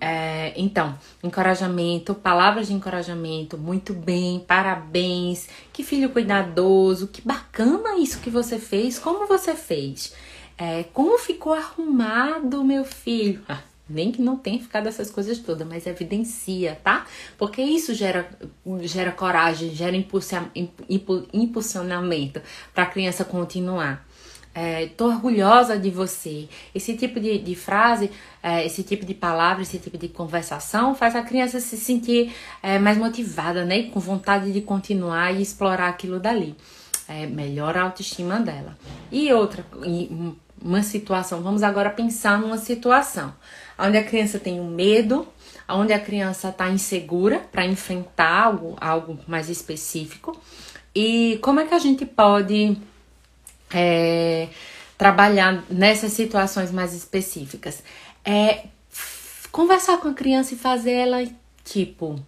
É, 0.00 0.52
então, 0.56 0.96
encorajamento, 1.24 2.14
palavras 2.14 2.68
de 2.68 2.74
encorajamento, 2.74 3.58
muito 3.58 3.92
bem, 3.92 4.38
parabéns, 4.38 5.48
que 5.72 5.82
filho 5.82 6.10
cuidadoso, 6.10 7.08
que 7.08 7.20
bacana 7.20 7.98
isso 7.98 8.20
que 8.20 8.30
você 8.30 8.60
fez, 8.60 8.98
como 8.98 9.26
você 9.26 9.56
fez, 9.56 10.14
é, 10.56 10.84
como 10.92 11.18
ficou 11.18 11.52
arrumado, 11.52 12.62
meu 12.62 12.84
filho. 12.84 13.42
Nem 13.88 14.12
que 14.12 14.20
não 14.20 14.36
tenha 14.36 14.60
ficado 14.60 14.86
essas 14.86 15.10
coisas 15.10 15.38
todas, 15.38 15.66
mas 15.66 15.86
evidencia, 15.86 16.78
tá? 16.82 17.06
Porque 17.36 17.62
isso 17.62 17.94
gera, 17.94 18.28
gera 18.82 19.12
coragem, 19.12 19.74
gera 19.74 19.96
impulsionamento 21.32 22.42
para 22.74 22.84
a 22.84 22.86
criança 22.86 23.24
continuar. 23.24 24.06
É, 24.60 24.86
tô 24.96 25.06
orgulhosa 25.06 25.78
de 25.78 25.88
você. 25.88 26.48
Esse 26.74 26.96
tipo 26.96 27.20
de, 27.20 27.38
de 27.38 27.54
frase, 27.54 28.10
é, 28.42 28.66
esse 28.66 28.82
tipo 28.82 29.06
de 29.06 29.14
palavra, 29.14 29.62
esse 29.62 29.78
tipo 29.78 29.96
de 29.96 30.08
conversação 30.08 30.96
faz 30.96 31.14
a 31.14 31.22
criança 31.22 31.60
se 31.60 31.76
sentir 31.76 32.34
é, 32.60 32.76
mais 32.76 32.98
motivada, 32.98 33.64
né? 33.64 33.84
Com 33.84 34.00
vontade 34.00 34.52
de 34.52 34.60
continuar 34.60 35.32
e 35.32 35.42
explorar 35.42 35.88
aquilo 35.88 36.18
dali. 36.18 36.56
É, 37.06 37.26
melhora 37.26 37.80
a 37.80 37.84
autoestima 37.84 38.40
dela. 38.40 38.76
E 39.12 39.32
outra, 39.32 39.64
uma 40.60 40.82
situação, 40.82 41.40
vamos 41.40 41.62
agora 41.62 41.90
pensar 41.90 42.38
numa 42.40 42.58
situação 42.58 43.32
onde 43.78 43.96
a 43.96 44.04
criança 44.04 44.38
tem 44.38 44.60
um 44.60 44.68
medo, 44.68 45.26
onde 45.68 45.92
a 45.92 46.00
criança 46.00 46.48
está 46.48 46.68
insegura 46.68 47.40
para 47.52 47.64
enfrentar 47.64 48.44
algo, 48.44 48.76
algo 48.80 49.18
mais 49.26 49.48
específico. 49.48 50.38
E 50.94 51.38
como 51.42 51.60
é 51.60 51.66
que 51.66 51.74
a 51.74 51.78
gente 51.78 52.04
pode 52.04 52.76
é, 53.70 54.48
trabalhar 54.96 55.64
nessas 55.70 56.12
situações 56.12 56.72
mais 56.72 56.94
específicas? 56.94 57.82
É 58.24 58.64
conversar 59.52 59.98
com 59.98 60.08
a 60.08 60.14
criança 60.14 60.54
e 60.54 60.58
fazer 60.58 60.92
ela, 60.92 61.24
tipo, 61.64 62.18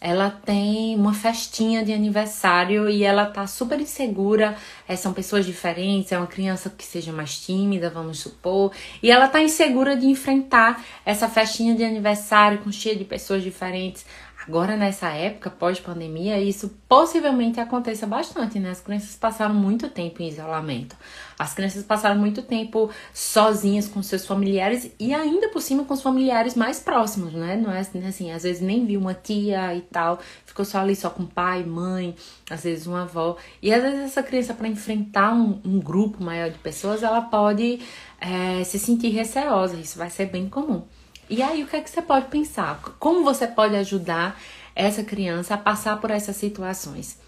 ela 0.00 0.30
tem 0.30 0.94
uma 0.94 1.12
festinha 1.12 1.84
de 1.84 1.92
aniversário 1.92 2.88
e 2.88 3.02
ela 3.02 3.26
tá 3.26 3.46
super 3.46 3.80
insegura. 3.80 4.56
É, 4.86 4.94
são 4.94 5.12
pessoas 5.12 5.44
diferentes, 5.44 6.12
é 6.12 6.18
uma 6.18 6.26
criança 6.26 6.70
que 6.70 6.84
seja 6.84 7.12
mais 7.12 7.38
tímida, 7.38 7.90
vamos 7.90 8.20
supor, 8.20 8.72
e 9.02 9.10
ela 9.10 9.28
tá 9.28 9.42
insegura 9.42 9.96
de 9.96 10.06
enfrentar 10.06 10.84
essa 11.04 11.28
festinha 11.28 11.74
de 11.74 11.84
aniversário 11.84 12.58
com 12.58 12.70
cheia 12.70 12.96
de 12.96 13.04
pessoas 13.04 13.42
diferentes. 13.42 14.06
Agora, 14.48 14.78
nessa 14.78 15.10
época, 15.10 15.50
pós-pandemia, 15.50 16.40
isso 16.40 16.70
possivelmente 16.88 17.60
aconteça 17.60 18.06
bastante, 18.06 18.58
né? 18.58 18.70
As 18.70 18.80
crianças 18.80 19.14
passaram 19.14 19.54
muito 19.54 19.90
tempo 19.90 20.22
em 20.22 20.28
isolamento. 20.28 20.96
As 21.38 21.52
crianças 21.52 21.84
passaram 21.84 22.18
muito 22.18 22.40
tempo 22.40 22.90
sozinhas 23.12 23.86
com 23.86 24.02
seus 24.02 24.24
familiares 24.24 24.90
e 24.98 25.12
ainda 25.12 25.50
por 25.50 25.60
cima 25.60 25.84
com 25.84 25.92
os 25.92 26.00
familiares 26.00 26.54
mais 26.54 26.80
próximos, 26.80 27.34
né? 27.34 27.56
Não 27.56 27.70
é 27.70 27.80
assim, 27.80 28.32
às 28.32 28.44
vezes 28.44 28.62
nem 28.62 28.86
viu 28.86 28.98
uma 28.98 29.12
tia 29.12 29.74
e 29.74 29.82
tal, 29.82 30.18
ficou 30.46 30.64
só 30.64 30.78
ali 30.78 30.96
só 30.96 31.10
com 31.10 31.26
pai, 31.26 31.62
mãe, 31.62 32.16
às 32.48 32.62
vezes 32.62 32.86
uma 32.86 33.02
avó. 33.02 33.36
E 33.60 33.70
às 33.70 33.82
vezes 33.82 34.00
essa 34.00 34.22
criança, 34.22 34.54
para 34.54 34.66
enfrentar 34.66 35.34
um, 35.34 35.60
um, 35.62 35.78
grupo 35.78 36.24
maior 36.24 36.48
de 36.48 36.56
pessoas, 36.56 37.02
ela 37.02 37.20
pode 37.20 37.80
é, 38.18 38.64
se 38.64 38.78
sentir 38.78 39.10
receosa. 39.10 39.76
Isso 39.76 39.98
vai 39.98 40.08
ser 40.08 40.24
bem 40.24 40.48
comum. 40.48 40.84
E 41.30 41.42
aí, 41.42 41.62
o 41.62 41.66
que 41.66 41.76
é 41.76 41.80
que 41.80 41.90
você 41.90 42.00
pode 42.00 42.26
pensar? 42.26 42.80
Como 42.98 43.22
você 43.22 43.46
pode 43.46 43.76
ajudar 43.76 44.40
essa 44.74 45.02
criança 45.04 45.54
a 45.54 45.58
passar 45.58 46.00
por 46.00 46.10
essas 46.10 46.36
situações? 46.36 47.18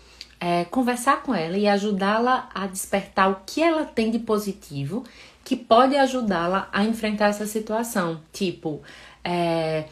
É, 0.40 0.64
conversar 0.64 1.22
com 1.22 1.34
ela 1.34 1.58
e 1.58 1.68
ajudá-la 1.68 2.48
a 2.54 2.66
despertar 2.66 3.30
o 3.30 3.40
que 3.44 3.62
ela 3.62 3.84
tem 3.84 4.10
de 4.10 4.18
positivo 4.18 5.04
que 5.44 5.54
pode 5.54 5.96
ajudá-la 5.96 6.68
a 6.72 6.84
enfrentar 6.84 7.28
essa 7.28 7.46
situação. 7.46 8.20
Tipo, 8.32 8.80
é, 9.22 9.84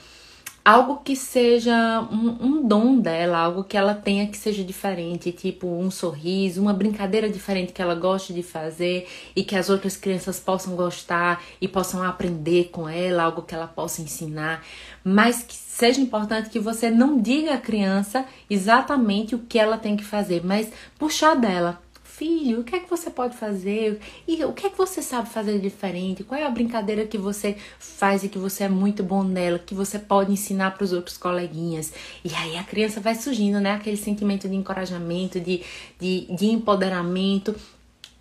algo 0.69 0.97
que 1.03 1.17
seja 1.17 2.07
um, 2.13 2.37
um, 2.45 2.63
dom 2.63 2.99
dela, 2.99 3.39
algo 3.39 3.65
que 3.65 3.75
ela 3.75 3.95
tenha 3.95 4.27
que 4.27 4.37
seja 4.37 4.63
diferente, 4.63 5.33
tipo 5.33 5.67
um 5.67 5.91
sorriso, 5.91 6.61
uma 6.61 6.75
brincadeira 6.75 7.31
diferente 7.31 7.73
que 7.73 7.81
ela 7.81 7.95
goste 7.95 8.35
de 8.35 8.43
fazer 8.43 9.09
e 9.35 9.43
que 9.43 9.57
as 9.57 9.71
outras 9.71 9.97
crianças 9.97 10.39
possam 10.39 10.77
gostar 10.77 11.43
e 11.59 11.67
possam 11.67 12.03
aprender 12.03 12.65
com 12.65 12.87
ela, 12.87 13.23
algo 13.23 13.41
que 13.41 13.55
ela 13.55 13.67
possa 13.67 14.03
ensinar, 14.03 14.63
mas 15.03 15.43
que 15.43 15.55
seja 15.55 16.03
importante 16.03 16.51
que 16.51 16.61
você 16.61 16.91
não 16.91 17.19
diga 17.19 17.55
à 17.55 17.59
criança 17.59 18.27
exatamente 18.51 19.35
o 19.35 19.39
que 19.39 19.59
ela 19.59 19.79
tem 19.79 19.97
que 19.97 20.05
fazer, 20.05 20.45
mas 20.45 20.71
puxar 20.99 21.35
dela 21.35 21.81
filho, 22.19 22.61
o 22.61 22.65
que 22.65 22.75
é 22.75 22.81
que 22.81 22.91
você 22.91 23.09
pode 23.11 23.37
fazer? 23.37 24.01
E 24.27 24.45
o 24.45 24.53
que 24.53 24.67
é 24.67 24.71
que 24.71 24.77
você 24.77 25.01
sabe 25.01 25.29
fazer 25.29 25.61
diferente? 25.61 26.25
Qual 26.25 26.39
é 26.39 26.45
a 26.45 26.51
brincadeira 26.51 27.07
que 27.07 27.17
você 27.17 27.57
faz 27.79 28.25
e 28.25 28.29
que 28.29 28.39
você 28.39 28.65
é 28.65 28.69
muito 28.69 29.05
bom 29.05 29.23
nela, 29.23 29.59
que 29.59 29.75
você 29.75 30.01
pode 30.01 30.33
ensinar 30.33 30.73
para 30.73 30.85
os 30.85 30.93
outros 30.93 31.17
coleguinhas? 31.17 31.93
E 32.25 32.35
aí 32.35 32.57
a 32.57 32.65
criança 32.65 33.01
vai 33.01 33.15
surgindo, 33.15 33.61
né? 33.61 33.73
Aquele 33.73 33.97
sentimento 33.97 34.49
de 34.49 34.57
encorajamento, 34.57 35.39
de, 35.39 35.63
de, 36.01 36.27
de 36.35 36.47
empoderamento. 36.47 37.55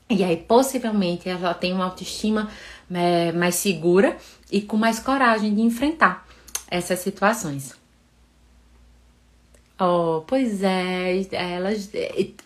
E 0.09 0.23
aí, 0.23 0.37
possivelmente, 0.37 1.27
ela 1.27 1.53
tem 1.53 1.73
uma 1.73 1.85
autoestima 1.85 2.49
é, 2.93 3.31
mais 3.31 3.55
segura 3.55 4.15
e 4.51 4.61
com 4.61 4.77
mais 4.77 4.99
coragem 4.99 5.53
de 5.53 5.61
enfrentar 5.61 6.25
essas 6.69 6.99
situações. 6.99 7.73
Oh, 9.79 10.23
pois 10.25 10.63
é, 10.63 11.23
elas 11.31 11.91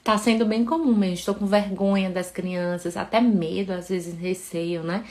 tá 0.04 0.18
sendo 0.18 0.46
bem 0.46 0.66
comum 0.66 0.94
mesmo. 0.94 1.16
Estou 1.16 1.34
com 1.34 1.46
vergonha 1.46 2.10
das 2.10 2.30
crianças, 2.30 2.98
até 2.98 3.22
medo, 3.22 3.72
às 3.72 3.88
vezes 3.88 4.18
receio, 4.20 4.84
né? 4.84 5.06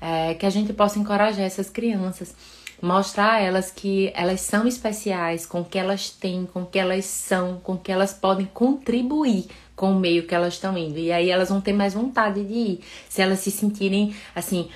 É, 0.00 0.34
que 0.34 0.44
a 0.44 0.50
gente 0.50 0.72
possa 0.74 0.98
encorajar 0.98 1.44
essas 1.44 1.70
crianças, 1.70 2.34
mostrar 2.82 3.34
a 3.34 3.40
elas 3.40 3.70
que 3.70 4.12
elas 4.14 4.42
são 4.42 4.66
especiais, 4.66 5.46
com 5.46 5.62
o 5.62 5.64
que 5.64 5.78
elas 5.78 6.10
têm, 6.10 6.44
com 6.44 6.62
o 6.62 6.66
que 6.66 6.78
elas 6.78 7.06
são, 7.06 7.58
com 7.60 7.74
o 7.74 7.78
que 7.78 7.90
elas 7.90 8.12
podem 8.12 8.46
contribuir 8.46 9.46
com 9.74 9.92
o 9.92 9.98
meio 9.98 10.26
que 10.26 10.34
elas 10.34 10.54
estão 10.54 10.76
indo. 10.76 10.98
E 10.98 11.10
aí 11.10 11.30
elas 11.30 11.48
vão 11.48 11.60
ter 11.60 11.72
mais 11.72 11.94
vontade 11.94 12.44
de 12.44 12.52
ir, 12.52 12.80
se 13.08 13.22
elas 13.22 13.38
se 13.38 13.50
sentirem 13.50 14.14
assim 14.34 14.68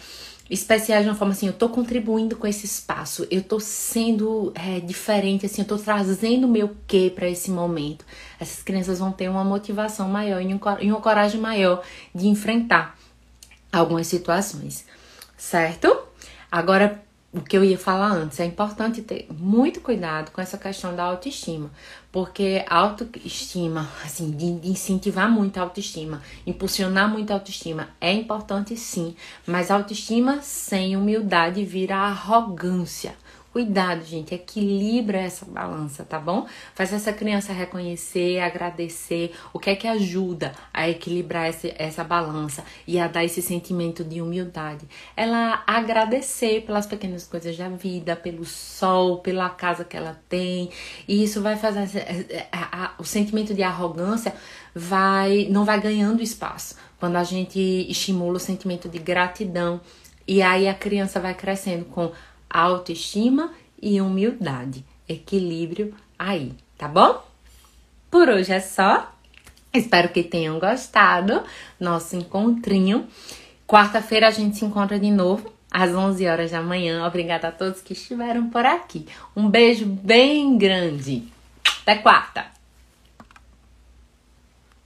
especiais 0.48 1.04
de 1.04 1.10
uma 1.10 1.16
forma 1.16 1.32
assim, 1.32 1.46
eu 1.46 1.52
tô 1.52 1.68
contribuindo 1.68 2.36
com 2.36 2.46
esse 2.46 2.66
espaço, 2.66 3.26
eu 3.30 3.42
tô 3.42 3.58
sendo 3.58 4.52
é, 4.54 4.80
diferente, 4.80 5.46
assim, 5.46 5.62
eu 5.62 5.68
tô 5.68 5.76
trazendo 5.76 6.46
o 6.46 6.50
meu 6.50 6.76
quê 6.86 7.12
para 7.14 7.28
esse 7.28 7.50
momento. 7.50 8.04
Essas 8.38 8.62
crianças 8.62 8.98
vão 8.98 9.10
ter 9.10 9.28
uma 9.28 9.44
motivação 9.44 10.08
maior 10.08 10.40
e, 10.40 10.54
um, 10.54 10.60
e 10.80 10.90
uma 10.90 11.00
coragem 11.00 11.40
maior 11.40 11.82
de 12.14 12.28
enfrentar 12.28 12.96
algumas 13.72 14.06
situações, 14.06 14.84
certo? 15.36 15.96
Agora, 16.50 17.02
o 17.36 17.42
que 17.42 17.56
eu 17.56 17.62
ia 17.62 17.78
falar 17.78 18.12
antes, 18.12 18.40
é 18.40 18.46
importante 18.46 19.02
ter 19.02 19.26
muito 19.30 19.80
cuidado 19.80 20.30
com 20.30 20.40
essa 20.40 20.56
questão 20.56 20.96
da 20.96 21.04
autoestima, 21.04 21.70
porque 22.10 22.64
autoestima, 22.68 23.86
assim, 24.02 24.30
de, 24.30 24.68
incentivar 24.68 25.30
muito 25.30 25.58
a 25.58 25.62
autoestima, 25.62 26.22
impulsionar 26.46 27.10
muito 27.10 27.30
a 27.30 27.34
autoestima, 27.34 27.90
é 28.00 28.12
importante 28.12 28.74
sim, 28.74 29.14
mas 29.46 29.70
autoestima 29.70 30.40
sem 30.40 30.96
humildade 30.96 31.62
vira 31.62 31.96
arrogância. 31.96 33.14
Cuidado, 33.56 34.04
gente, 34.04 34.34
equilibra 34.34 35.16
essa 35.16 35.46
balança, 35.46 36.04
tá 36.04 36.20
bom? 36.20 36.46
Faz 36.74 36.92
essa 36.92 37.10
criança 37.10 37.54
reconhecer, 37.54 38.38
agradecer, 38.38 39.32
o 39.50 39.58
que 39.58 39.70
é 39.70 39.74
que 39.74 39.88
ajuda 39.88 40.52
a 40.74 40.86
equilibrar 40.86 41.46
essa, 41.46 41.72
essa 41.78 42.04
balança 42.04 42.62
e 42.86 42.98
a 42.98 43.08
dar 43.08 43.24
esse 43.24 43.40
sentimento 43.40 44.04
de 44.04 44.20
humildade. 44.20 44.86
Ela 45.16 45.64
agradecer 45.66 46.66
pelas 46.66 46.84
pequenas 46.86 47.26
coisas 47.26 47.56
da 47.56 47.70
vida, 47.70 48.14
pelo 48.14 48.44
sol, 48.44 49.20
pela 49.20 49.48
casa 49.48 49.86
que 49.86 49.96
ela 49.96 50.20
tem, 50.28 50.68
e 51.08 51.24
isso 51.24 51.40
vai 51.40 51.56
fazer 51.56 51.88
a, 52.52 52.84
a, 52.84 52.94
o 52.98 53.04
sentimento 53.04 53.54
de 53.54 53.62
arrogância 53.62 54.34
vai 54.74 55.48
não 55.48 55.64
vai 55.64 55.80
ganhando 55.80 56.22
espaço 56.22 56.76
quando 57.00 57.16
a 57.16 57.24
gente 57.24 57.58
estimula 57.88 58.36
o 58.36 58.38
sentimento 58.38 58.86
de 58.86 58.98
gratidão 58.98 59.80
E 60.28 60.42
aí 60.42 60.68
a 60.68 60.74
criança 60.74 61.18
vai 61.20 61.34
crescendo 61.34 61.86
com 61.86 62.12
autoestima 62.60 63.52
e 63.80 64.00
humildade. 64.00 64.84
Equilíbrio 65.08 65.94
aí, 66.18 66.52
tá 66.76 66.88
bom? 66.88 67.22
Por 68.10 68.28
hoje 68.28 68.52
é 68.52 68.60
só. 68.60 69.12
Espero 69.72 70.08
que 70.08 70.22
tenham 70.22 70.58
gostado 70.58 71.42
nosso 71.78 72.16
encontrinho. 72.16 73.06
Quarta-feira 73.66 74.28
a 74.28 74.30
gente 74.30 74.56
se 74.56 74.64
encontra 74.64 74.98
de 74.98 75.10
novo 75.10 75.52
às 75.70 75.94
11 75.94 76.26
horas 76.26 76.50
da 76.52 76.62
manhã. 76.62 77.06
Obrigada 77.06 77.48
a 77.48 77.52
todos 77.52 77.82
que 77.82 77.92
estiveram 77.92 78.48
por 78.48 78.64
aqui. 78.64 79.06
Um 79.36 79.50
beijo 79.50 79.84
bem 79.84 80.56
grande. 80.56 81.24
Até 81.82 81.96
quarta! 81.96 82.55